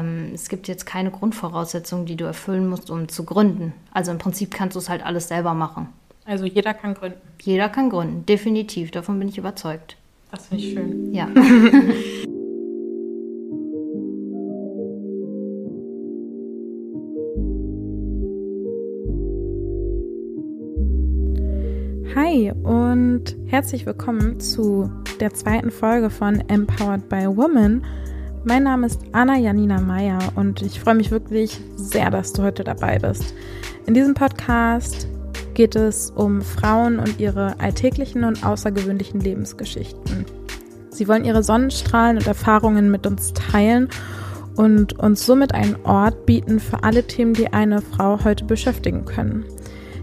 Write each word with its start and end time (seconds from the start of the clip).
ähm, 0.00 0.30
es 0.34 0.48
gibt 0.48 0.68
jetzt 0.68 0.86
keine 0.86 1.10
Grundvoraussetzungen, 1.10 2.06
die 2.06 2.16
du 2.16 2.24
erfüllen 2.24 2.68
musst, 2.68 2.90
um 2.90 3.08
zu 3.08 3.24
gründen. 3.24 3.72
Also 3.92 4.10
im 4.10 4.18
Prinzip 4.18 4.52
kannst 4.52 4.76
du 4.76 4.78
es 4.78 4.88
halt 4.88 5.04
alles 5.04 5.28
selber 5.28 5.54
machen. 5.54 5.88
Also 6.24 6.44
jeder 6.44 6.74
kann 6.74 6.94
gründen. 6.94 7.18
Jeder 7.42 7.68
kann 7.68 7.90
gründen, 7.90 8.24
definitiv. 8.26 8.90
Davon 8.90 9.18
bin 9.18 9.28
ich 9.28 9.38
überzeugt. 9.38 9.96
Das 10.30 10.46
finde 10.46 10.64
ich 10.64 10.72
schön. 10.74 11.12
Ja. 11.14 11.28
Hi 22.14 22.52
und 22.62 23.36
herzlich 23.46 23.86
willkommen 23.86 24.40
zu 24.40 24.90
der 25.20 25.32
zweiten 25.32 25.70
Folge 25.70 26.10
von 26.10 26.40
Empowered 26.48 27.08
by 27.08 27.26
Woman. 27.26 27.84
Mein 28.42 28.62
Name 28.62 28.86
ist 28.86 29.02
Anna 29.12 29.36
Janina 29.36 29.82
Meyer 29.82 30.18
und 30.34 30.62
ich 30.62 30.80
freue 30.80 30.94
mich 30.94 31.10
wirklich 31.10 31.60
sehr, 31.76 32.10
dass 32.10 32.32
du 32.32 32.42
heute 32.42 32.64
dabei 32.64 32.98
bist. 32.98 33.34
In 33.84 33.92
diesem 33.92 34.14
Podcast 34.14 35.06
geht 35.52 35.76
es 35.76 36.10
um 36.10 36.40
Frauen 36.40 36.98
und 36.98 37.20
ihre 37.20 37.60
alltäglichen 37.60 38.24
und 38.24 38.42
außergewöhnlichen 38.42 39.20
Lebensgeschichten. 39.20 40.24
Sie 40.88 41.06
wollen 41.06 41.26
ihre 41.26 41.42
Sonnenstrahlen 41.42 42.16
und 42.16 42.26
Erfahrungen 42.26 42.90
mit 42.90 43.06
uns 43.06 43.34
teilen 43.34 43.90
und 44.56 44.98
uns 44.98 45.26
somit 45.26 45.54
einen 45.54 45.76
Ort 45.84 46.24
bieten 46.24 46.60
für 46.60 46.82
alle 46.82 47.06
Themen, 47.06 47.34
die 47.34 47.52
eine 47.52 47.82
Frau 47.82 48.24
heute 48.24 48.46
beschäftigen 48.46 49.04
können. 49.04 49.44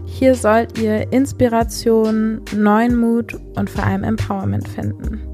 Hier 0.06 0.36
sollt 0.36 0.78
ihr 0.78 1.12
Inspiration, 1.12 2.42
neuen 2.54 2.96
Mut 2.96 3.36
und 3.56 3.68
vor 3.68 3.84
allem 3.84 4.04
Empowerment 4.04 4.68
finden. 4.68 5.27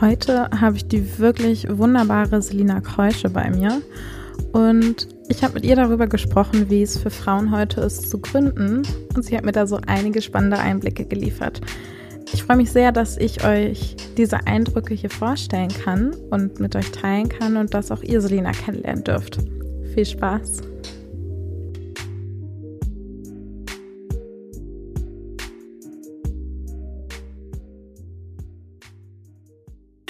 Heute 0.00 0.50
habe 0.50 0.76
ich 0.76 0.88
die 0.88 1.18
wirklich 1.18 1.66
wunderbare 1.70 2.42
Selina 2.42 2.80
Kreusche 2.80 3.30
bei 3.30 3.48
mir 3.48 3.80
und 4.52 5.08
ich 5.28 5.42
habe 5.42 5.54
mit 5.54 5.64
ihr 5.64 5.74
darüber 5.74 6.06
gesprochen, 6.06 6.68
wie 6.68 6.82
es 6.82 6.98
für 6.98 7.08
Frauen 7.08 7.50
heute 7.50 7.80
ist 7.80 8.10
zu 8.10 8.18
gründen 8.18 8.82
und 9.14 9.24
sie 9.24 9.36
hat 9.36 9.46
mir 9.46 9.52
da 9.52 9.66
so 9.66 9.80
einige 9.86 10.20
spannende 10.20 10.58
Einblicke 10.58 11.06
geliefert. 11.06 11.62
Ich 12.34 12.42
freue 12.42 12.58
mich 12.58 12.72
sehr, 12.72 12.92
dass 12.92 13.16
ich 13.16 13.42
euch 13.44 13.96
diese 14.18 14.46
Eindrücke 14.46 14.92
hier 14.92 15.10
vorstellen 15.10 15.72
kann 15.84 16.14
und 16.30 16.60
mit 16.60 16.76
euch 16.76 16.90
teilen 16.92 17.30
kann 17.30 17.56
und 17.56 17.72
dass 17.72 17.90
auch 17.90 18.02
ihr 18.02 18.20
Selina 18.20 18.52
kennenlernen 18.52 19.04
dürft. 19.04 19.38
Viel 19.94 20.04
Spaß! 20.04 20.75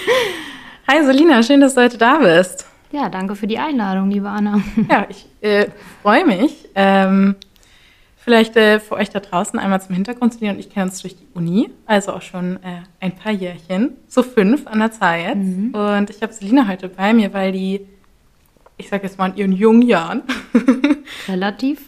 Hi 0.87 1.03
Selina, 1.03 1.43
schön, 1.43 1.61
dass 1.61 1.75
du 1.75 1.81
heute 1.81 1.97
da 1.97 2.17
bist. 2.19 2.65
Ja, 2.91 3.09
danke 3.09 3.35
für 3.35 3.47
die 3.47 3.57
Einladung, 3.57 4.09
liebe 4.09 4.29
Anna. 4.29 4.61
Ja, 4.89 5.07
ich 5.09 5.25
äh, 5.41 5.67
freue 6.01 6.25
mich. 6.25 6.69
Ähm, 6.75 7.35
vielleicht 8.17 8.55
äh, 8.55 8.79
für 8.79 8.95
euch 8.95 9.09
da 9.09 9.19
draußen 9.19 9.59
einmal 9.59 9.81
zum 9.81 9.95
Hintergrund. 9.95 10.33
Selina 10.33 10.53
und 10.53 10.59
ich 10.59 10.69
kennen 10.69 10.89
uns 10.89 11.01
durch 11.01 11.15
die 11.15 11.27
Uni, 11.33 11.69
also 11.85 12.13
auch 12.13 12.21
schon 12.21 12.57
äh, 12.63 12.81
ein 12.99 13.15
paar 13.15 13.31
Jährchen, 13.31 13.97
so 14.07 14.23
fünf 14.23 14.67
an 14.67 14.79
der 14.79 14.91
Zahl 14.91 15.19
jetzt. 15.19 15.35
Mhm. 15.35 15.73
Und 15.73 16.09
ich 16.09 16.21
habe 16.21 16.31
Selina 16.31 16.67
heute 16.67 16.87
bei 16.89 17.13
mir, 17.13 17.33
weil 17.33 17.51
die, 17.51 17.81
ich 18.77 18.89
sage 18.89 19.03
jetzt 19.03 19.17
mal 19.17 19.31
in 19.31 19.37
ihren 19.37 19.51
jungen 19.51 19.81
Jahren, 19.81 20.23
relativ, 21.27 21.87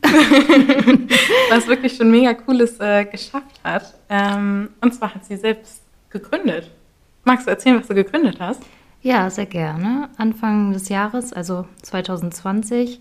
was 1.49 1.67
wirklich 1.67 1.95
schon 1.95 2.11
mega 2.11 2.33
Cooles 2.33 2.79
äh, 2.79 3.05
geschafft 3.05 3.61
hat. 3.63 3.93
Ähm, 4.09 4.69
und 4.81 4.93
zwar 4.93 5.15
hat 5.15 5.25
sie 5.25 5.37
selbst 5.37 5.83
gegründet. 6.09 6.69
Magst 7.29 7.45
du 7.45 7.51
erzählen, 7.51 7.79
was 7.79 7.87
du 7.87 7.93
gegründet 7.93 8.37
hast? 8.39 8.63
Ja, 9.03 9.29
sehr 9.29 9.45
gerne. 9.45 10.09
Anfang 10.17 10.73
des 10.73 10.89
Jahres, 10.89 11.31
also 11.31 11.67
2020, 11.83 12.99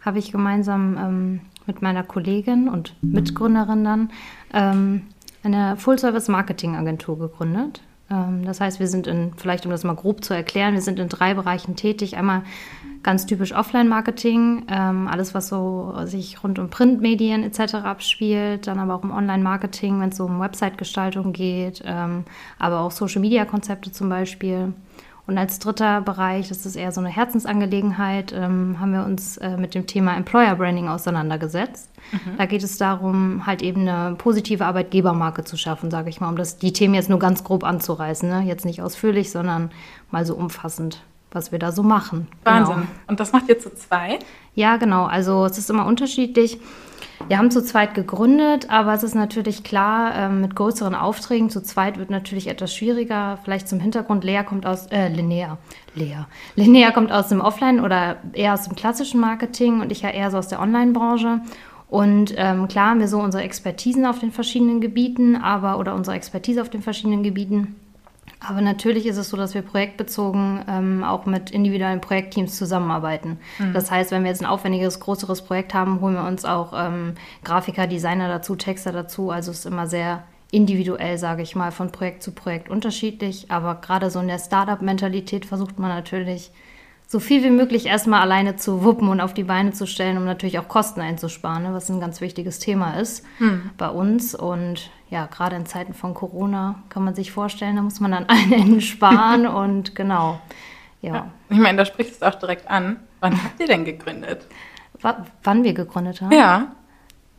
habe 0.00 0.18
ich 0.18 0.32
gemeinsam 0.32 0.96
ähm, 0.98 1.40
mit 1.64 1.80
meiner 1.80 2.02
Kollegin 2.02 2.68
und 2.68 2.96
Mitgründerin 3.02 3.84
dann 3.84 4.10
ähm, 4.52 5.02
eine 5.44 5.76
Full-Service-Marketing-Agentur 5.76 7.20
gegründet. 7.20 7.80
Ähm, 8.10 8.44
das 8.44 8.60
heißt, 8.60 8.80
wir 8.80 8.88
sind 8.88 9.06
in, 9.06 9.34
vielleicht 9.36 9.64
um 9.64 9.70
das 9.70 9.84
mal 9.84 9.94
grob 9.94 10.24
zu 10.24 10.34
erklären, 10.34 10.74
wir 10.74 10.82
sind 10.82 10.98
in 10.98 11.08
drei 11.08 11.34
Bereichen 11.34 11.76
tätig. 11.76 12.16
Einmal 12.16 12.42
ganz 13.02 13.26
typisch 13.26 13.54
Offline-Marketing, 13.54 14.66
ähm, 14.68 15.08
alles, 15.08 15.34
was 15.34 15.48
so 15.48 15.94
sich 16.04 16.42
rund 16.42 16.58
um 16.58 16.70
Printmedien 16.70 17.42
etc. 17.42 17.74
abspielt, 17.76 18.66
dann 18.66 18.78
aber 18.78 18.94
auch 18.94 19.02
um 19.02 19.10
Online-Marketing, 19.10 20.00
wenn 20.00 20.10
es 20.10 20.16
so 20.16 20.24
um 20.24 20.40
Website-Gestaltung 20.40 21.32
geht, 21.32 21.82
ähm, 21.86 22.24
aber 22.58 22.80
auch 22.80 22.90
Social-Media-Konzepte 22.90 23.92
zum 23.92 24.08
Beispiel. 24.08 24.72
Und 25.28 25.36
als 25.36 25.58
dritter 25.58 26.00
Bereich, 26.00 26.48
das 26.48 26.64
ist 26.64 26.74
eher 26.74 26.90
so 26.90 27.02
eine 27.02 27.10
Herzensangelegenheit, 27.10 28.32
ähm, 28.32 28.80
haben 28.80 28.94
wir 28.94 29.04
uns 29.04 29.36
äh, 29.36 29.58
mit 29.58 29.74
dem 29.74 29.86
Thema 29.86 30.16
Employer 30.16 30.56
Branding 30.56 30.88
auseinandergesetzt. 30.88 31.90
Mhm. 32.12 32.38
Da 32.38 32.46
geht 32.46 32.62
es 32.62 32.78
darum, 32.78 33.44
halt 33.44 33.60
eben 33.60 33.86
eine 33.86 34.16
positive 34.16 34.64
Arbeitgebermarke 34.64 35.44
zu 35.44 35.58
schaffen, 35.58 35.90
sage 35.90 36.08
ich 36.08 36.22
mal, 36.22 36.30
um 36.30 36.36
das, 36.36 36.56
die 36.56 36.72
Themen 36.72 36.94
jetzt 36.94 37.10
nur 37.10 37.18
ganz 37.18 37.44
grob 37.44 37.62
anzureißen. 37.62 38.26
Ne? 38.26 38.44
Jetzt 38.46 38.64
nicht 38.64 38.80
ausführlich, 38.80 39.30
sondern 39.30 39.70
mal 40.10 40.24
so 40.24 40.34
umfassend, 40.34 41.02
was 41.30 41.52
wir 41.52 41.58
da 41.58 41.72
so 41.72 41.82
machen. 41.82 42.28
Wahnsinn. 42.44 42.74
Genau. 42.74 42.86
Und 43.06 43.20
das 43.20 43.32
macht 43.32 43.48
ihr 43.48 43.58
zu 43.58 43.74
zwei? 43.74 44.18
Ja, 44.54 44.76
genau. 44.76 45.04
Also 45.04 45.44
es 45.44 45.58
ist 45.58 45.70
immer 45.70 45.86
unterschiedlich. 45.86 46.58
Wir 47.26 47.38
haben 47.38 47.50
zu 47.50 47.62
zweit 47.62 47.94
gegründet, 47.94 48.70
aber 48.70 48.94
es 48.94 49.02
ist 49.02 49.14
natürlich 49.14 49.64
klar, 49.64 50.14
ähm, 50.14 50.40
mit 50.40 50.54
größeren 50.54 50.94
Aufträgen 50.94 51.50
zu 51.50 51.62
zweit 51.62 51.98
wird 51.98 52.10
natürlich 52.10 52.46
etwas 52.46 52.74
schwieriger. 52.74 53.38
Vielleicht 53.44 53.68
zum 53.68 53.80
Hintergrund, 53.80 54.24
Lea 54.24 54.42
kommt 54.44 54.66
aus, 54.66 54.86
äh, 54.86 55.08
Linnea, 55.08 55.58
Lea. 55.94 56.26
Linnea 56.54 56.92
kommt 56.92 57.10
aus 57.12 57.28
dem 57.28 57.40
Offline- 57.40 57.80
oder 57.80 58.16
eher 58.32 58.54
aus 58.54 58.64
dem 58.64 58.76
klassischen 58.76 59.20
Marketing 59.20 59.80
und 59.80 59.90
ich 59.90 60.02
ja 60.02 60.10
eher 60.10 60.30
so 60.30 60.38
aus 60.38 60.48
der 60.48 60.60
Online-Branche. 60.60 61.40
Und 61.88 62.34
ähm, 62.36 62.68
klar 62.68 62.90
haben 62.90 63.00
wir 63.00 63.08
so 63.08 63.18
unsere 63.18 63.42
Expertisen 63.42 64.06
auf 64.06 64.20
den 64.20 64.30
verschiedenen 64.30 64.80
Gebieten, 64.80 65.36
aber 65.36 65.78
oder 65.78 65.94
unsere 65.94 66.16
Expertise 66.16 66.62
auf 66.62 66.70
den 66.70 66.82
verschiedenen 66.82 67.22
Gebieten. 67.22 67.76
Aber 68.40 68.60
natürlich 68.60 69.06
ist 69.06 69.16
es 69.16 69.30
so, 69.30 69.36
dass 69.36 69.54
wir 69.54 69.62
projektbezogen 69.62 70.64
ähm, 70.68 71.04
auch 71.04 71.26
mit 71.26 71.50
individuellen 71.50 72.00
Projektteams 72.00 72.56
zusammenarbeiten. 72.56 73.38
Mhm. 73.58 73.72
Das 73.72 73.90
heißt, 73.90 74.10
wenn 74.12 74.22
wir 74.22 74.30
jetzt 74.30 74.42
ein 74.42 74.46
aufwendiges, 74.46 75.00
größeres 75.00 75.42
Projekt 75.42 75.74
haben, 75.74 76.00
holen 76.00 76.14
wir 76.14 76.24
uns 76.24 76.44
auch 76.44 76.72
ähm, 76.74 77.14
Grafiker, 77.42 77.86
Designer 77.86 78.28
dazu, 78.28 78.54
Texter 78.54 78.92
dazu. 78.92 79.30
Also 79.30 79.50
es 79.50 79.60
ist 79.60 79.66
immer 79.66 79.86
sehr 79.88 80.22
individuell, 80.50 81.18
sage 81.18 81.42
ich 81.42 81.56
mal, 81.56 81.72
von 81.72 81.90
Projekt 81.90 82.22
zu 82.22 82.32
Projekt 82.32 82.70
unterschiedlich. 82.70 83.50
Aber 83.50 83.76
gerade 83.76 84.10
so 84.10 84.20
in 84.20 84.28
der 84.28 84.38
Startup-Mentalität 84.38 85.44
versucht 85.44 85.78
man 85.78 85.90
natürlich 85.90 86.52
so 87.10 87.20
viel 87.20 87.42
wie 87.42 87.50
möglich 87.50 87.86
erstmal 87.86 88.20
alleine 88.20 88.56
zu 88.56 88.84
wuppen 88.84 89.08
und 89.08 89.22
auf 89.22 89.32
die 89.32 89.44
Beine 89.44 89.72
zu 89.72 89.86
stellen, 89.86 90.18
um 90.18 90.26
natürlich 90.26 90.58
auch 90.58 90.68
Kosten 90.68 91.00
einzusparen, 91.00 91.62
ne, 91.62 91.72
was 91.72 91.88
ein 91.88 92.00
ganz 92.00 92.20
wichtiges 92.20 92.58
Thema 92.58 93.00
ist 93.00 93.24
hm. 93.38 93.70
bei 93.78 93.88
uns. 93.88 94.34
Und 94.34 94.90
ja, 95.08 95.24
gerade 95.24 95.56
in 95.56 95.64
Zeiten 95.64 95.94
von 95.94 96.12
Corona 96.12 96.82
kann 96.90 97.04
man 97.04 97.14
sich 97.14 97.32
vorstellen, 97.32 97.76
da 97.76 97.82
muss 97.82 97.98
man 98.00 98.12
an 98.12 98.26
allen 98.28 98.52
Enden 98.60 98.80
sparen 98.82 99.46
und 99.46 99.94
genau. 99.94 100.38
Ja. 101.00 101.14
ja. 101.14 101.30
Ich 101.48 101.58
meine, 101.58 101.78
da 101.78 101.86
sprichst 101.86 102.20
du 102.20 102.26
auch 102.28 102.34
direkt 102.34 102.68
an. 102.68 102.96
Wann 103.20 103.42
habt 103.42 103.58
ihr 103.58 103.66
denn 103.66 103.86
gegründet? 103.86 104.46
W 105.00 105.08
wann 105.42 105.64
wir 105.64 105.72
gegründet 105.72 106.20
haben? 106.20 106.32
Ja. 106.32 106.72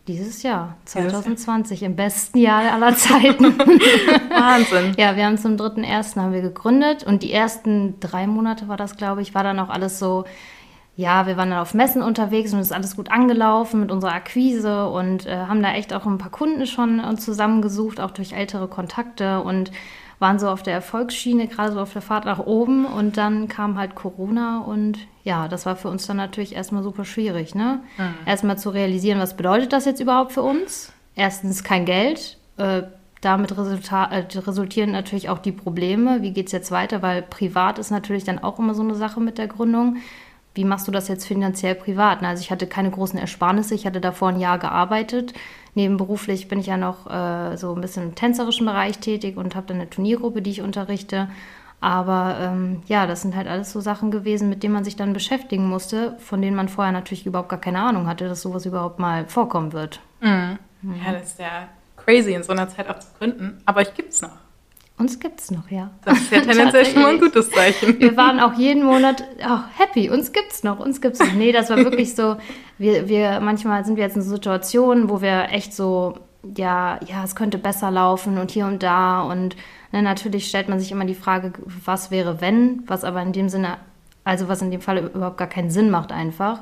Dieses 0.10 0.42
Jahr, 0.42 0.76
2020, 0.86 1.84
im 1.84 1.96
besten 1.96 2.40
Jahr 2.40 2.74
aller 2.74 2.96
Zeiten. 2.96 3.46
Wahnsinn. 4.30 4.96
Ja, 4.98 5.16
wir 5.16 5.24
haben 5.24 5.38
zum 5.38 5.56
3.1. 5.56 6.20
haben 6.20 6.34
wir 6.34 6.42
gegründet 6.42 7.04
und 7.04 7.22
die 7.22 7.32
ersten 7.32 8.00
drei 8.00 8.26
Monate 8.26 8.68
war 8.68 8.76
das, 8.76 8.98
glaube 8.98 9.22
ich, 9.22 9.36
war 9.36 9.44
dann 9.44 9.60
auch 9.60 9.70
alles 9.70 10.00
so, 10.00 10.26
ja, 10.96 11.28
wir 11.28 11.38
waren 11.38 11.52
dann 11.52 11.60
auf 11.60 11.76
Messen 11.76 12.02
unterwegs 12.02 12.52
und 12.54 12.60
es 12.60 12.70
ist 12.70 12.74
alles 12.74 12.96
gut 12.96 13.12
angelaufen 13.12 13.82
mit 13.82 13.92
unserer 13.92 14.14
Akquise 14.14 14.90
und 14.90 15.28
äh, 15.28 15.46
haben 15.46 15.62
da 15.62 15.74
echt 15.74 15.94
auch 15.94 16.08
ein 16.08 16.18
paar 16.18 16.32
Kunden 16.32 16.66
schon 16.66 17.00
uns 17.02 17.24
zusammengesucht, 17.24 18.00
auch 18.00 18.10
durch 18.10 18.34
ältere 18.34 18.68
Kontakte 18.68 19.44
und 19.44 19.70
waren 20.20 20.38
so 20.38 20.50
auf 20.50 20.64
der 20.64 20.74
Erfolgsschiene, 20.74 21.48
gerade 21.48 21.72
so 21.72 21.80
auf 21.80 21.94
der 21.94 22.02
Fahrt 22.02 22.26
nach 22.26 22.40
oben 22.40 22.86
und 22.86 23.18
dann 23.18 23.48
kam 23.48 23.78
halt 23.78 23.96
Corona 23.96 24.60
und 24.60 25.00
ja, 25.24 25.48
das 25.48 25.66
war 25.66 25.76
für 25.76 25.88
uns 25.90 26.06
dann 26.08 26.18
natürlich 26.18 26.56
erstmal 26.56 26.84
super 26.84 27.06
schwierig, 27.06 27.56
ne? 27.56 27.80
Mhm. 27.98 28.16
Erstmal 28.26 28.58
zu 28.58 28.70
realisieren, 28.70 29.20
was 29.20 29.38
bedeutet 29.38 29.72
das 29.72 29.86
jetzt 29.86 30.02
überhaupt 30.02 30.34
für 30.34 30.42
uns? 30.42 30.92
Erstens 31.16 31.64
kein 31.64 31.86
Geld, 31.86 32.38
äh, 32.58 32.84
damit 33.22 33.52
äh, 33.52 34.40
resultieren 34.40 34.92
natürlich 34.92 35.30
auch 35.30 35.40
die 35.40 35.52
Probleme. 35.52 36.22
Wie 36.22 36.32
geht 36.32 36.48
es 36.48 36.52
jetzt 36.52 36.72
weiter? 36.72 37.02
Weil 37.02 37.22
privat 37.22 37.80
ist 37.80 37.92
natürlich 37.92 38.24
dann 38.24 38.40
auch 38.40 38.60
immer 38.60 38.74
so 38.74 38.84
eine 38.84 38.96
Sache 38.96 39.20
mit 39.20 39.38
der 39.38 39.48
Gründung. 39.48 39.98
Wie 40.56 40.64
machst 40.64 40.88
du 40.88 40.92
das 40.92 41.08
jetzt 41.08 41.26
finanziell 41.26 41.76
privat? 41.76 42.24
Also 42.24 42.42
ich 42.42 42.52
hatte 42.52 42.68
keine 42.68 42.92
großen 42.92 43.20
Ersparnisse, 43.20 43.76
ich 43.76 43.86
hatte 43.86 44.02
davor 44.02 44.30
ein 44.30 44.40
Jahr 44.40 44.58
gearbeitet, 44.58 45.34
Nebenberuflich 45.76 46.48
bin 46.48 46.60
ich 46.60 46.68
ja 46.68 46.78
noch 46.78 47.10
äh, 47.10 47.58
so 47.58 47.74
ein 47.74 47.82
bisschen 47.82 48.04
im 48.04 48.16
tänzerischen 48.16 48.66
Bereich 48.66 49.00
tätig 49.00 49.38
und 49.38 49.56
habe 49.56 49.68
dann 49.68 49.78
eine 49.78 49.90
Turniergruppe, 49.90 50.42
die 50.42 50.52
ich 50.52 50.62
unterrichte. 50.62 51.30
Aber 51.82 52.38
ähm, 52.42 52.82
ja, 52.88 53.08
das 53.08 53.22
sind 53.22 53.36
halt 53.36 53.48
alles 53.48 53.72
so 53.72 53.80
Sachen 53.80 54.12
gewesen, 54.12 54.50
mit 54.50 54.64
denen 54.64 54.74
man 54.74 54.84
sich 54.84 54.98
dann 54.98 55.14
beschäftigen 55.14 55.68
musste, 55.68 56.18
von 56.20 56.42
denen 56.42 56.56
man 56.56 56.68
vorher 56.68 56.92
natürlich 56.92 57.26
überhaupt 57.26 57.50
gar 57.50 57.62
keine 57.62 57.80
Ahnung 57.80 58.08
hatte, 58.08 58.28
dass 58.28 58.42
sowas 58.42 58.66
überhaupt 58.66 59.00
mal 59.00 59.26
vorkommen 59.28 59.72
wird. 59.72 60.02
Mhm. 60.20 60.60
Mhm. 60.82 60.96
Ja, 61.06 61.14
das 61.14 61.30
ist 61.30 61.40
ja 61.40 61.70
crazy, 61.96 62.34
in 62.34 62.44
so 62.44 62.52
einer 62.52 62.68
Zeit 62.68 62.90
auch 62.90 63.00
zu 63.00 63.08
gründen. 63.18 63.62
Aber 63.66 63.80
euch 63.82 63.94
gibt 63.94 64.14
es 64.14 64.22
noch. 64.22 64.32
Uns 65.00 65.18
gibt's 65.18 65.50
noch, 65.50 65.72
ja. 65.72 65.92
Das 66.04 66.18
ist 66.20 66.32
ja 66.32 66.42
tendenziell 66.42 66.86
schon 66.86 67.02
mal 67.02 67.14
ein 67.14 67.22
gutes 67.22 67.50
Zeichen. 67.50 68.02
Wir 68.02 68.18
waren 68.18 68.42
auch 68.42 68.54
jeden 68.56 68.84
Monat 68.84 69.24
oh, 69.42 69.60
happy. 69.78 70.10
Uns 70.10 70.34
gibt's 70.34 70.62
noch, 70.62 70.80
uns 70.82 71.00
gibt's 71.00 71.20
noch. 71.20 71.32
Nee, 71.32 71.54
das 71.54 71.70
war 71.70 71.78
wirklich 71.78 72.16
so. 72.16 72.36
Wir, 72.78 73.08
wir 73.08 73.40
manchmal 73.40 73.86
sind 73.86 73.96
wir 73.96 74.04
jetzt 74.04 74.18
in 74.18 74.22
Situationen, 74.22 75.10
wo 75.10 75.22
wir 75.22 75.52
echt 75.52 75.74
so, 75.74 76.16
ja, 76.58 77.00
ja, 77.08 77.24
es 77.24 77.36
könnte 77.38 77.58
besser 77.58 77.92
laufen 77.92 78.38
und 78.38 78.52
hier 78.52 78.66
und 78.66 78.84
da 78.84 79.22
und 79.22 79.56
ne, 79.94 80.02
natürlich 80.02 80.50
stellt 80.50 80.68
man 80.68 80.82
sich 80.82 80.92
immer 80.92 81.06
die 81.06 81.16
Frage, 81.16 81.54
was 81.86 82.12
wäre 82.12 82.42
wenn, 82.42 82.84
was 82.86 83.06
aber 83.06 83.22
in 83.22 83.32
dem 83.32 83.48
Sinne, 83.48 83.78
also 84.26 84.50
was 84.50 84.62
in 84.62 84.70
dem 84.70 84.82
Fall 84.82 84.98
überhaupt 84.98 85.38
gar 85.38 85.48
keinen 85.48 85.70
Sinn 85.70 85.90
macht 85.90 86.12
einfach. 86.12 86.60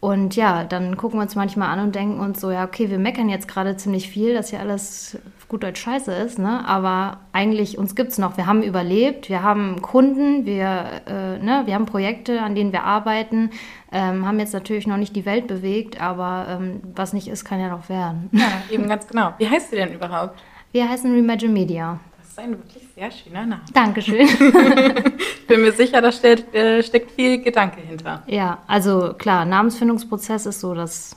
Und 0.00 0.34
ja, 0.34 0.64
dann 0.64 0.96
gucken 0.96 1.20
wir 1.20 1.22
uns 1.22 1.36
manchmal 1.36 1.68
an 1.68 1.84
und 1.84 1.94
denken 1.94 2.18
uns 2.18 2.40
so, 2.40 2.50
ja, 2.50 2.64
okay, 2.64 2.90
wir 2.90 2.98
meckern 2.98 3.28
jetzt 3.28 3.46
gerade 3.46 3.76
ziemlich 3.76 4.08
viel, 4.08 4.34
dass 4.34 4.50
hier 4.50 4.58
alles 4.58 5.16
gut 5.52 5.64
als 5.64 5.78
scheiße 5.78 6.12
ist, 6.12 6.38
ne? 6.38 6.66
Aber 6.66 7.20
eigentlich 7.32 7.76
uns 7.78 7.94
gibt 7.94 8.10
es 8.10 8.18
noch. 8.18 8.38
Wir 8.38 8.46
haben 8.46 8.62
überlebt, 8.62 9.28
wir 9.28 9.42
haben 9.42 9.82
Kunden, 9.82 10.46
wir, 10.46 11.02
äh, 11.06 11.38
ne, 11.38 11.62
wir 11.66 11.74
haben 11.74 11.84
Projekte, 11.86 12.40
an 12.40 12.54
denen 12.54 12.72
wir 12.72 12.84
arbeiten, 12.84 13.50
ähm, 13.92 14.26
haben 14.26 14.40
jetzt 14.40 14.54
natürlich 14.54 14.86
noch 14.86 14.96
nicht 14.96 15.14
die 15.14 15.26
Welt 15.26 15.46
bewegt, 15.46 16.00
aber 16.00 16.46
ähm, 16.48 16.80
was 16.94 17.12
nicht 17.12 17.28
ist, 17.28 17.44
kann 17.44 17.60
ja 17.60 17.68
noch 17.68 17.88
werden. 17.88 18.30
Ja, 18.42 18.50
eben 18.70 18.88
ganz 18.88 19.06
genau. 19.06 19.34
Wie 19.38 19.48
heißt 19.48 19.70
du 19.72 19.76
denn 19.76 19.92
überhaupt? 19.92 20.42
Wir 20.72 20.88
heißen 20.88 21.14
Remagine 21.14 21.52
Media. 21.52 22.00
Das 22.18 22.30
ist 22.30 22.38
ein 22.38 22.50
wirklich 22.52 22.88
sehr 22.94 23.10
schöner 23.10 23.46
Name. 23.46 23.62
Dankeschön. 23.74 24.26
Bin 25.46 25.60
mir 25.60 25.72
sicher, 25.72 26.00
da 26.00 26.10
steckt, 26.10 26.54
äh, 26.54 26.82
steckt 26.82 27.12
viel 27.12 27.42
Gedanke 27.42 27.80
hinter. 27.80 28.22
Ja, 28.26 28.58
also 28.66 29.12
klar, 29.18 29.44
Namensfindungsprozess 29.44 30.46
ist 30.46 30.60
so 30.60 30.74
das 30.74 31.14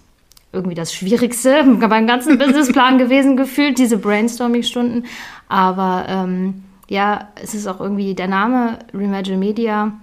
irgendwie 0.56 0.76
das 0.76 0.94
Schwierigste 0.94 1.64
beim 1.88 2.08
ganzen 2.08 2.38
Businessplan 2.38 2.98
gewesen 2.98 3.38
gefühlt, 3.38 3.78
diese 3.78 3.98
Brainstorming-Stunden. 3.98 5.06
Aber 5.48 6.06
ähm, 6.08 6.64
ja, 6.88 7.30
es 7.42 7.54
ist 7.54 7.68
auch 7.68 7.80
irgendwie 7.80 8.16
der 8.16 8.28
Name 8.28 8.80
Reimagine 8.94 9.38
Media 9.38 9.94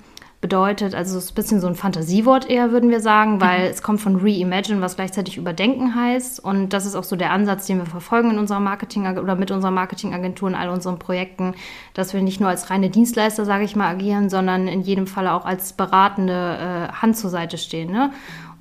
bedeutet, 0.42 0.92
also 0.96 1.16
es 1.16 1.26
ist 1.26 1.30
ein 1.30 1.34
bisschen 1.36 1.60
so 1.60 1.68
ein 1.68 1.76
Fantasiewort 1.76 2.50
eher, 2.50 2.72
würden 2.72 2.90
wir 2.90 2.98
sagen, 2.98 3.40
weil 3.40 3.60
mhm. 3.60 3.70
es 3.70 3.80
kommt 3.80 4.00
von 4.00 4.16
Reimagine, 4.16 4.80
was 4.80 4.96
gleichzeitig 4.96 5.38
überdenken 5.38 5.94
heißt. 5.94 6.44
Und 6.44 6.70
das 6.70 6.84
ist 6.84 6.96
auch 6.96 7.04
so 7.04 7.14
der 7.14 7.30
Ansatz, 7.30 7.66
den 7.66 7.78
wir 7.78 7.86
verfolgen 7.86 8.32
in 8.32 8.38
unserer 8.38 8.58
Marketing 8.58 9.06
oder 9.06 9.36
mit 9.36 9.52
unserer 9.52 9.70
Marketingagentur 9.70 10.48
in 10.48 10.56
all 10.56 10.68
unseren 10.68 10.98
Projekten, 10.98 11.54
dass 11.94 12.12
wir 12.12 12.22
nicht 12.22 12.40
nur 12.40 12.48
als 12.48 12.70
reine 12.70 12.90
Dienstleister, 12.90 13.44
sage 13.44 13.62
ich 13.62 13.76
mal, 13.76 13.88
agieren, 13.88 14.28
sondern 14.28 14.66
in 14.66 14.82
jedem 14.82 15.06
Fall 15.06 15.28
auch 15.28 15.44
als 15.44 15.74
beratende 15.74 16.88
äh, 16.90 16.92
Hand 16.92 17.16
zur 17.16 17.30
Seite 17.30 17.56
stehen. 17.56 17.92
Ne? 17.92 18.10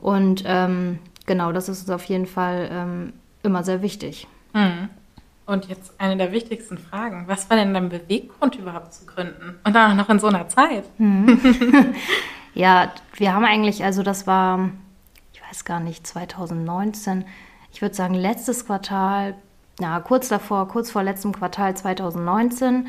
Und 0.02 0.44
ähm, 0.46 1.00
genau, 1.32 1.54
das 1.54 1.70
ist 1.70 1.80
uns 1.80 1.90
auf 1.90 2.04
jeden 2.04 2.26
Fall 2.26 2.68
ähm, 2.70 3.14
immer 3.42 3.64
sehr 3.64 3.82
wichtig. 3.82 4.28
Mhm. 4.52 4.90
Und 5.46 5.70
jetzt 5.70 5.94
eine 5.98 6.18
der 6.18 6.34
wichtigsten 6.34 6.78
Fragen. 6.78 7.24
Was 7.28 7.50
war 7.50 7.56
denn 7.56 7.74
dein 7.74 7.88
Beweggrund 7.88 8.56
überhaupt 8.56 8.94
zu 8.94 9.06
gründen? 9.06 9.58
Und 9.64 9.74
dann 9.74 9.92
auch 9.92 9.96
noch 9.96 10.10
in 10.10 10.20
so 10.20 10.28
einer 10.28 10.50
Zeit. 10.50 10.84
Mhm. 10.98 11.40
ja, 12.54 12.92
wir 13.14 13.34
haben 13.34 13.46
eigentlich, 13.46 13.82
also 13.86 14.04
das 14.04 14.28
war, 14.28 14.72
ich 15.32 15.42
weiß 15.42 15.64
gar 15.64 15.80
nicht, 15.80 16.06
2019, 16.06 17.24
ich 17.72 17.82
würde 17.82 17.96
sagen 17.96 18.14
letztes 18.14 18.66
Quartal, 18.66 19.36
ja, 19.80 20.02
kurz 20.02 20.28
davor, 20.28 20.68
kurz 20.68 20.92
vor 20.92 21.02
letztem 21.02 21.32
Quartal 21.32 21.78
2019 21.78 22.88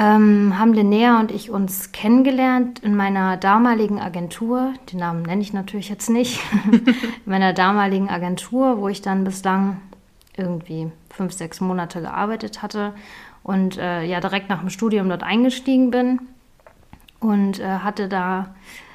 ähm, 0.00 0.58
haben 0.58 0.72
Linnea 0.72 1.20
und 1.20 1.30
ich 1.30 1.50
uns 1.50 1.92
kennengelernt 1.92 2.78
in 2.78 2.96
meiner 2.96 3.36
damaligen 3.36 4.00
Agentur. 4.00 4.72
Den 4.90 5.00
Namen 5.00 5.22
nenne 5.22 5.42
ich 5.42 5.52
natürlich 5.52 5.90
jetzt 5.90 6.08
nicht. 6.08 6.40
in 6.72 6.94
meiner 7.26 7.52
damaligen 7.52 8.08
Agentur, 8.08 8.78
wo 8.78 8.88
ich 8.88 9.02
dann 9.02 9.24
bislang 9.24 9.82
irgendwie 10.38 10.90
fünf, 11.10 11.34
sechs 11.34 11.60
Monate 11.60 12.00
gearbeitet 12.00 12.62
hatte 12.62 12.94
und 13.42 13.76
äh, 13.76 14.02
ja 14.04 14.20
direkt 14.20 14.48
nach 14.48 14.60
dem 14.60 14.70
Studium 14.70 15.10
dort 15.10 15.22
eingestiegen 15.22 15.90
bin 15.90 16.20
und 17.18 17.60
äh, 17.60 17.80
hatte 17.80 18.08
da 18.08 18.54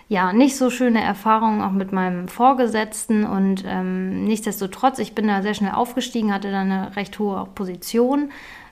ja 0.09 0.33
nicht 0.33 0.57
so 0.57 0.71
schöne 0.71 1.03
Erfahrungen 1.03 1.61
auch 1.61 1.71
mit 1.71 1.91
meinem 1.91 2.27
Vorgesetzten 2.27 3.25
und 3.25 3.63
ähm, 3.67 4.23
nichtsdestotrotz, 4.23 4.97
ich 4.97 5.13
bin 5.13 5.27
da 5.27 5.43
sehr 5.43 5.53
schnell 5.53 5.73
aufgestiegen, 5.73 6.33
hatte 6.33 6.49
da 6.49 6.61
eine 6.61 6.95
recht 6.95 7.19
hohe 7.19 7.47
Position 7.53 8.31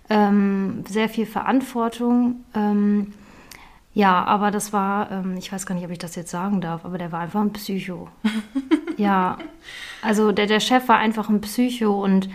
ähm, 0.09 0.83
sehr 0.88 1.09
viel 1.09 1.25
Verantwortung. 1.25 2.44
Ähm, 2.55 3.13
ja, 3.94 4.23
aber 4.23 4.50
das 4.50 4.73
war, 4.73 5.11
ähm, 5.11 5.38
ich 5.38 5.51
weiß 5.51 5.65
gar 5.65 5.75
nicht, 5.75 5.85
ob 5.85 5.91
ich 5.91 6.00
das 6.00 6.15
jetzt 6.15 6.31
sagen 6.31 6.61
darf, 6.61 6.83
aber 6.83 6.97
der 6.97 7.11
war 7.11 7.19
einfach 7.19 7.41
ein 7.41 7.53
Psycho. 7.53 8.09
ja, 8.97 9.38
also 10.01 10.31
der, 10.31 10.47
der 10.47 10.59
Chef 10.59 10.88
war 10.88 10.97
einfach 10.97 11.29
ein 11.29 11.41
Psycho 11.41 12.03
und 12.03 12.29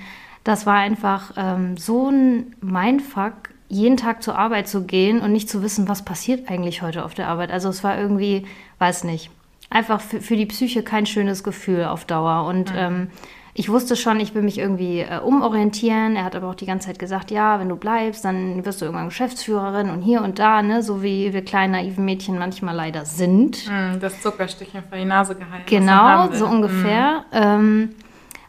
das 0.44 0.66
war 0.66 0.76
einfach 0.76 1.32
ähm, 1.36 1.76
so 1.76 2.10
ein 2.10 2.54
Mindfuck, 2.60 3.34
jeden 3.68 3.96
Tag 3.96 4.22
zur 4.22 4.38
Arbeit 4.38 4.68
zu 4.68 4.84
gehen 4.84 5.20
und 5.20 5.32
nicht 5.32 5.50
zu 5.50 5.62
wissen, 5.62 5.88
was 5.88 6.04
passiert 6.04 6.48
eigentlich 6.48 6.80
heute 6.80 7.04
auf 7.04 7.14
der 7.14 7.28
Arbeit. 7.28 7.50
Also 7.50 7.68
es 7.68 7.84
war 7.84 7.98
irgendwie, 7.98 8.46
weiß 8.78 9.04
nicht, 9.04 9.30
einfach 9.68 10.00
für, 10.00 10.20
für 10.20 10.36
die 10.36 10.46
Psyche 10.46 10.82
kein 10.82 11.06
schönes 11.06 11.44
Gefühl 11.44 11.84
auf 11.84 12.04
Dauer. 12.04 12.46
Und 12.46 12.72
mhm. 12.72 12.78
ähm, 12.78 13.10
ich 13.58 13.68
wusste 13.68 13.96
schon, 13.96 14.20
ich 14.20 14.36
will 14.36 14.42
mich 14.42 14.56
irgendwie 14.56 15.00
äh, 15.00 15.18
umorientieren. 15.18 16.14
Er 16.14 16.24
hat 16.24 16.36
aber 16.36 16.48
auch 16.48 16.54
die 16.54 16.64
ganze 16.64 16.86
Zeit 16.86 17.00
gesagt, 17.00 17.32
ja, 17.32 17.58
wenn 17.58 17.68
du 17.68 17.74
bleibst, 17.74 18.24
dann 18.24 18.64
wirst 18.64 18.80
du 18.80 18.84
irgendwann 18.84 19.08
Geschäftsführerin 19.08 19.90
und 19.90 20.00
hier 20.00 20.22
und 20.22 20.38
da, 20.38 20.62
ne, 20.62 20.80
so 20.80 21.02
wie 21.02 21.32
wir 21.32 21.44
kleinen 21.44 21.72
naiven 21.72 22.04
Mädchen 22.04 22.38
manchmal 22.38 22.76
leider 22.76 23.04
sind. 23.04 23.66
Mm, 23.66 23.98
das 23.98 24.22
Zuckerstückchen 24.22 24.84
vor 24.88 24.96
die 24.96 25.04
Nase 25.04 25.34
gehalten. 25.34 25.64
Genau, 25.66 26.30
so 26.32 26.46
ungefähr. 26.46 27.24
Mm. 27.32 27.36
Ähm, 27.36 27.88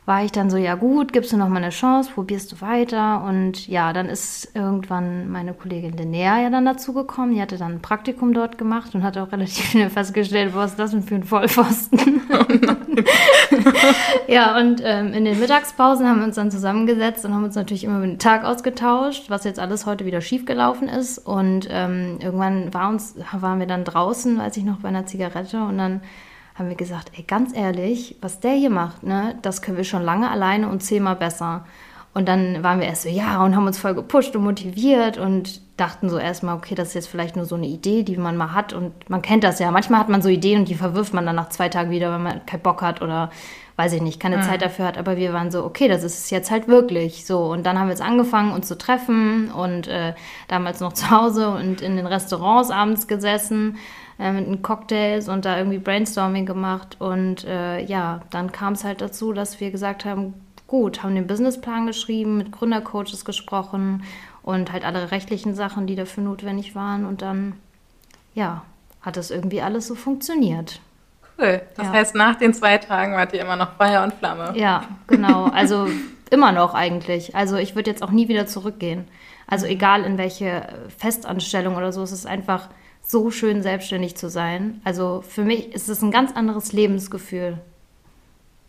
war 0.06 0.23
ich 0.23 0.31
dann 0.31 0.50
so, 0.50 0.57
ja 0.57 0.75
gut, 0.75 1.11
gibst 1.11 1.31
du 1.31 1.38
noch 1.38 1.50
mal 1.50 1.57
eine 1.57 1.69
Chance, 1.69 2.11
probierst 2.13 2.51
du 2.51 2.61
weiter. 2.61 3.23
Und 3.23 3.67
ja, 3.67 3.94
dann 3.94 4.09
ist 4.09 4.56
irgendwann 4.56 5.29
meine 5.31 5.53
Kollegin 5.53 5.97
Linnea 5.97 6.39
ja 6.41 6.50
dann 6.51 6.65
dazu 6.65 6.94
gekommen. 6.94 7.33
Die 7.33 7.41
hatte 7.41 7.57
dann 7.57 7.73
ein 7.73 7.81
Praktikum 7.81 8.33
dort 8.33 8.59
gemacht 8.59 8.94
und 8.94 9.01
hat 9.01 9.17
auch 9.17 9.31
relativ 9.31 9.69
schnell 9.69 9.89
festgestellt, 9.89 10.53
was 10.56 10.71
ist 10.71 10.79
das 10.79 10.91
denn 10.91 11.03
für 11.03 11.15
ein 11.15 11.23
Vollpfosten? 11.23 12.21
ja, 14.27 14.57
und 14.57 14.81
ähm, 14.83 15.13
in 15.13 15.25
den 15.25 15.39
Mittagspausen 15.39 16.07
haben 16.07 16.19
wir 16.19 16.25
uns 16.25 16.36
dann 16.36 16.51
zusammengesetzt 16.51 17.25
und 17.25 17.33
haben 17.33 17.44
uns 17.44 17.56
natürlich 17.56 17.83
immer 17.83 17.97
über 17.97 18.07
den 18.07 18.19
Tag 18.19 18.44
ausgetauscht, 18.44 19.30
was 19.30 19.44
jetzt 19.44 19.59
alles 19.59 19.86
heute 19.86 20.06
wieder 20.06 20.21
schiefgelaufen 20.21 20.88
ist. 20.88 21.19
Und 21.19 21.68
ähm, 21.69 22.19
irgendwann 22.21 22.74
war 22.74 22.89
uns, 22.89 23.15
waren 23.31 23.59
wir 23.59 23.68
dann 23.68 23.83
draußen, 23.83 24.38
weiß 24.38 24.57
ich 24.57 24.63
noch, 24.63 24.80
bei 24.80 24.89
einer 24.89 25.06
Zigarette 25.06 25.62
und 25.63 25.77
dann 25.77 26.01
haben 26.56 26.69
wir 26.69 26.75
gesagt, 26.75 27.12
ey, 27.15 27.24
ganz 27.24 27.56
ehrlich, 27.56 28.18
was 28.21 28.41
der 28.41 28.51
hier 28.51 28.69
macht, 28.69 29.03
ne, 29.03 29.36
das 29.41 29.62
können 29.62 29.77
wir 29.77 29.86
schon 29.86 30.03
lange 30.03 30.30
alleine 30.30 30.68
und 30.68 30.83
zehnmal 30.83 31.15
besser. 31.15 31.65
Und 32.13 32.27
dann 32.27 32.63
waren 32.63 32.80
wir 32.80 32.88
erst 32.88 33.03
so, 33.03 33.09
ja, 33.09 33.44
und 33.44 33.56
haben 33.56 33.68
uns 33.68 33.77
voll 33.77 33.94
gepusht 33.94 34.35
und 34.35 34.44
motiviert 34.44 35.18
und 35.18 35.62
dachten 35.80 36.09
so 36.09 36.18
erstmal, 36.18 36.57
okay, 36.57 36.75
das 36.75 36.89
ist 36.89 36.94
jetzt 36.95 37.07
vielleicht 37.07 37.35
nur 37.35 37.45
so 37.45 37.56
eine 37.56 37.68
Idee, 37.68 38.03
die 38.03 38.18
man 38.18 38.35
mal 38.35 38.53
hat. 38.53 38.74
Und 38.74 39.09
man 39.09 39.21
kennt 39.21 39.44
das 39.44 39.59
ja. 39.59 39.71
Manchmal 39.71 40.00
hat 40.00 40.09
man 40.09 40.21
so 40.21 40.27
Ideen 40.27 40.59
und 40.59 40.69
die 40.69 40.75
verwirft 40.75 41.13
man 41.13 41.25
dann 41.25 41.35
nach 41.35 41.50
zwei 41.50 41.69
Tagen 41.69 41.92
wieder, 41.92 42.12
wenn 42.12 42.24
man 42.24 42.45
keinen 42.45 42.62
Bock 42.62 42.81
hat 42.81 43.01
oder 43.01 43.30
weiß 43.80 43.94
ich 43.94 44.02
nicht, 44.02 44.19
keine 44.19 44.38
mhm. 44.38 44.42
Zeit 44.42 44.62
dafür 44.62 44.83
hat. 44.83 44.98
Aber 44.98 45.16
wir 45.16 45.31
waren 45.31 45.52
so, 45.52 45.64
okay, 45.64 45.88
das 45.88 46.04
ist 46.04 46.19
es 46.19 46.30
jetzt 46.31 46.52
halt 46.52 46.68
wirklich 46.68 47.26
so. 47.26 47.45
Und 47.45 47.66
dann 47.66 47.80
haben 47.80 47.88
wir 47.88 47.94
jetzt 47.94 48.02
angefangen, 48.02 48.52
uns 48.52 48.68
zu 48.68 48.78
treffen 48.78 49.50
und 49.52 49.88
äh, 49.88 50.16
damals 50.50 50.81
noch 50.81 50.92
zu 51.00 51.09
Hause 51.09 51.50
und 51.50 51.80
in 51.80 51.95
den 51.95 52.06
Restaurants 52.06 52.71
abends 52.71 53.07
gesessen 53.07 53.78
äh, 54.19 54.33
mit 54.33 54.48
den 54.48 54.62
Cocktails 54.62 55.30
und 55.30 55.45
da 55.45 55.57
irgendwie 55.57 55.78
Brainstorming 55.78 56.45
gemacht. 56.45 56.98
Und 57.00 57.45
äh, 57.45 57.81
ja, 57.86 58.19
dann 58.31 58.52
kam 58.52 58.74
es 58.74 58.83
halt 58.83 59.00
dazu, 59.00 59.31
dass 59.31 59.62
wir 59.62 59.71
gesagt 59.71 60.04
haben, 60.04 60.33
gut, 60.68 61.02
haben 61.02 61.16
den 61.16 61.28
Businessplan 61.28 61.88
geschrieben, 61.88 62.38
mit 62.38 62.52
Gründercoaches 62.52 63.24
gesprochen 63.24 64.04
und 64.44 64.74
halt 64.74 64.83
alle 64.83 65.12
rechtlichen 65.12 65.56
Sachen, 65.56 65.88
die 65.88 65.95
dafür 65.95 66.26
notwendig 66.26 66.76
waren. 66.76 67.06
Und 67.06 67.21
dann, 67.21 67.54
ja, 68.36 68.64
hat 69.00 69.16
das 69.16 69.31
irgendwie 69.31 69.62
alles 69.62 69.88
so 69.88 69.95
funktioniert. 69.95 70.81
Cool. 71.40 71.62
Das 71.76 71.88
ja. 71.88 71.94
heißt, 71.94 72.16
nach 72.16 72.36
den 72.36 72.54
zwei 72.54 72.78
Tagen 72.78 73.14
wart 73.14 73.34
ihr 73.34 73.42
immer 73.42 73.56
noch 73.56 73.74
Feuer 73.78 74.04
und 74.04 74.14
Flamme. 74.14 74.54
Ja, 74.56 74.84
genau. 75.08 75.46
Also 75.46 75.88
immer 76.30 76.52
noch 76.52 76.74
eigentlich. 76.74 77.36
Also 77.36 77.56
ich 77.56 77.76
würde 77.76 77.90
jetzt 77.90 78.04
auch 78.04 78.12
nie 78.12 78.28
wieder 78.28 78.46
zurückgehen. 78.46 79.08
Also 79.48 79.66
egal 79.66 80.04
in 80.04 80.18
welche 80.18 80.68
Festanstellung 80.98 81.76
oder 81.76 81.92
so, 81.92 82.04
es 82.04 82.12
ist 82.12 82.28
einfach 82.28 82.69
so 83.02 83.31
schön, 83.31 83.64
selbstständig 83.64 84.16
zu 84.16 84.30
sein. 84.30 84.81
Also 84.84 85.24
für 85.28 85.44
mich 85.44 85.74
ist 85.74 85.90
es 85.90 86.02
ein 86.02 86.12
ganz 86.12 86.36
anderes 86.36 86.74
Lebensgefühl. 86.74 87.58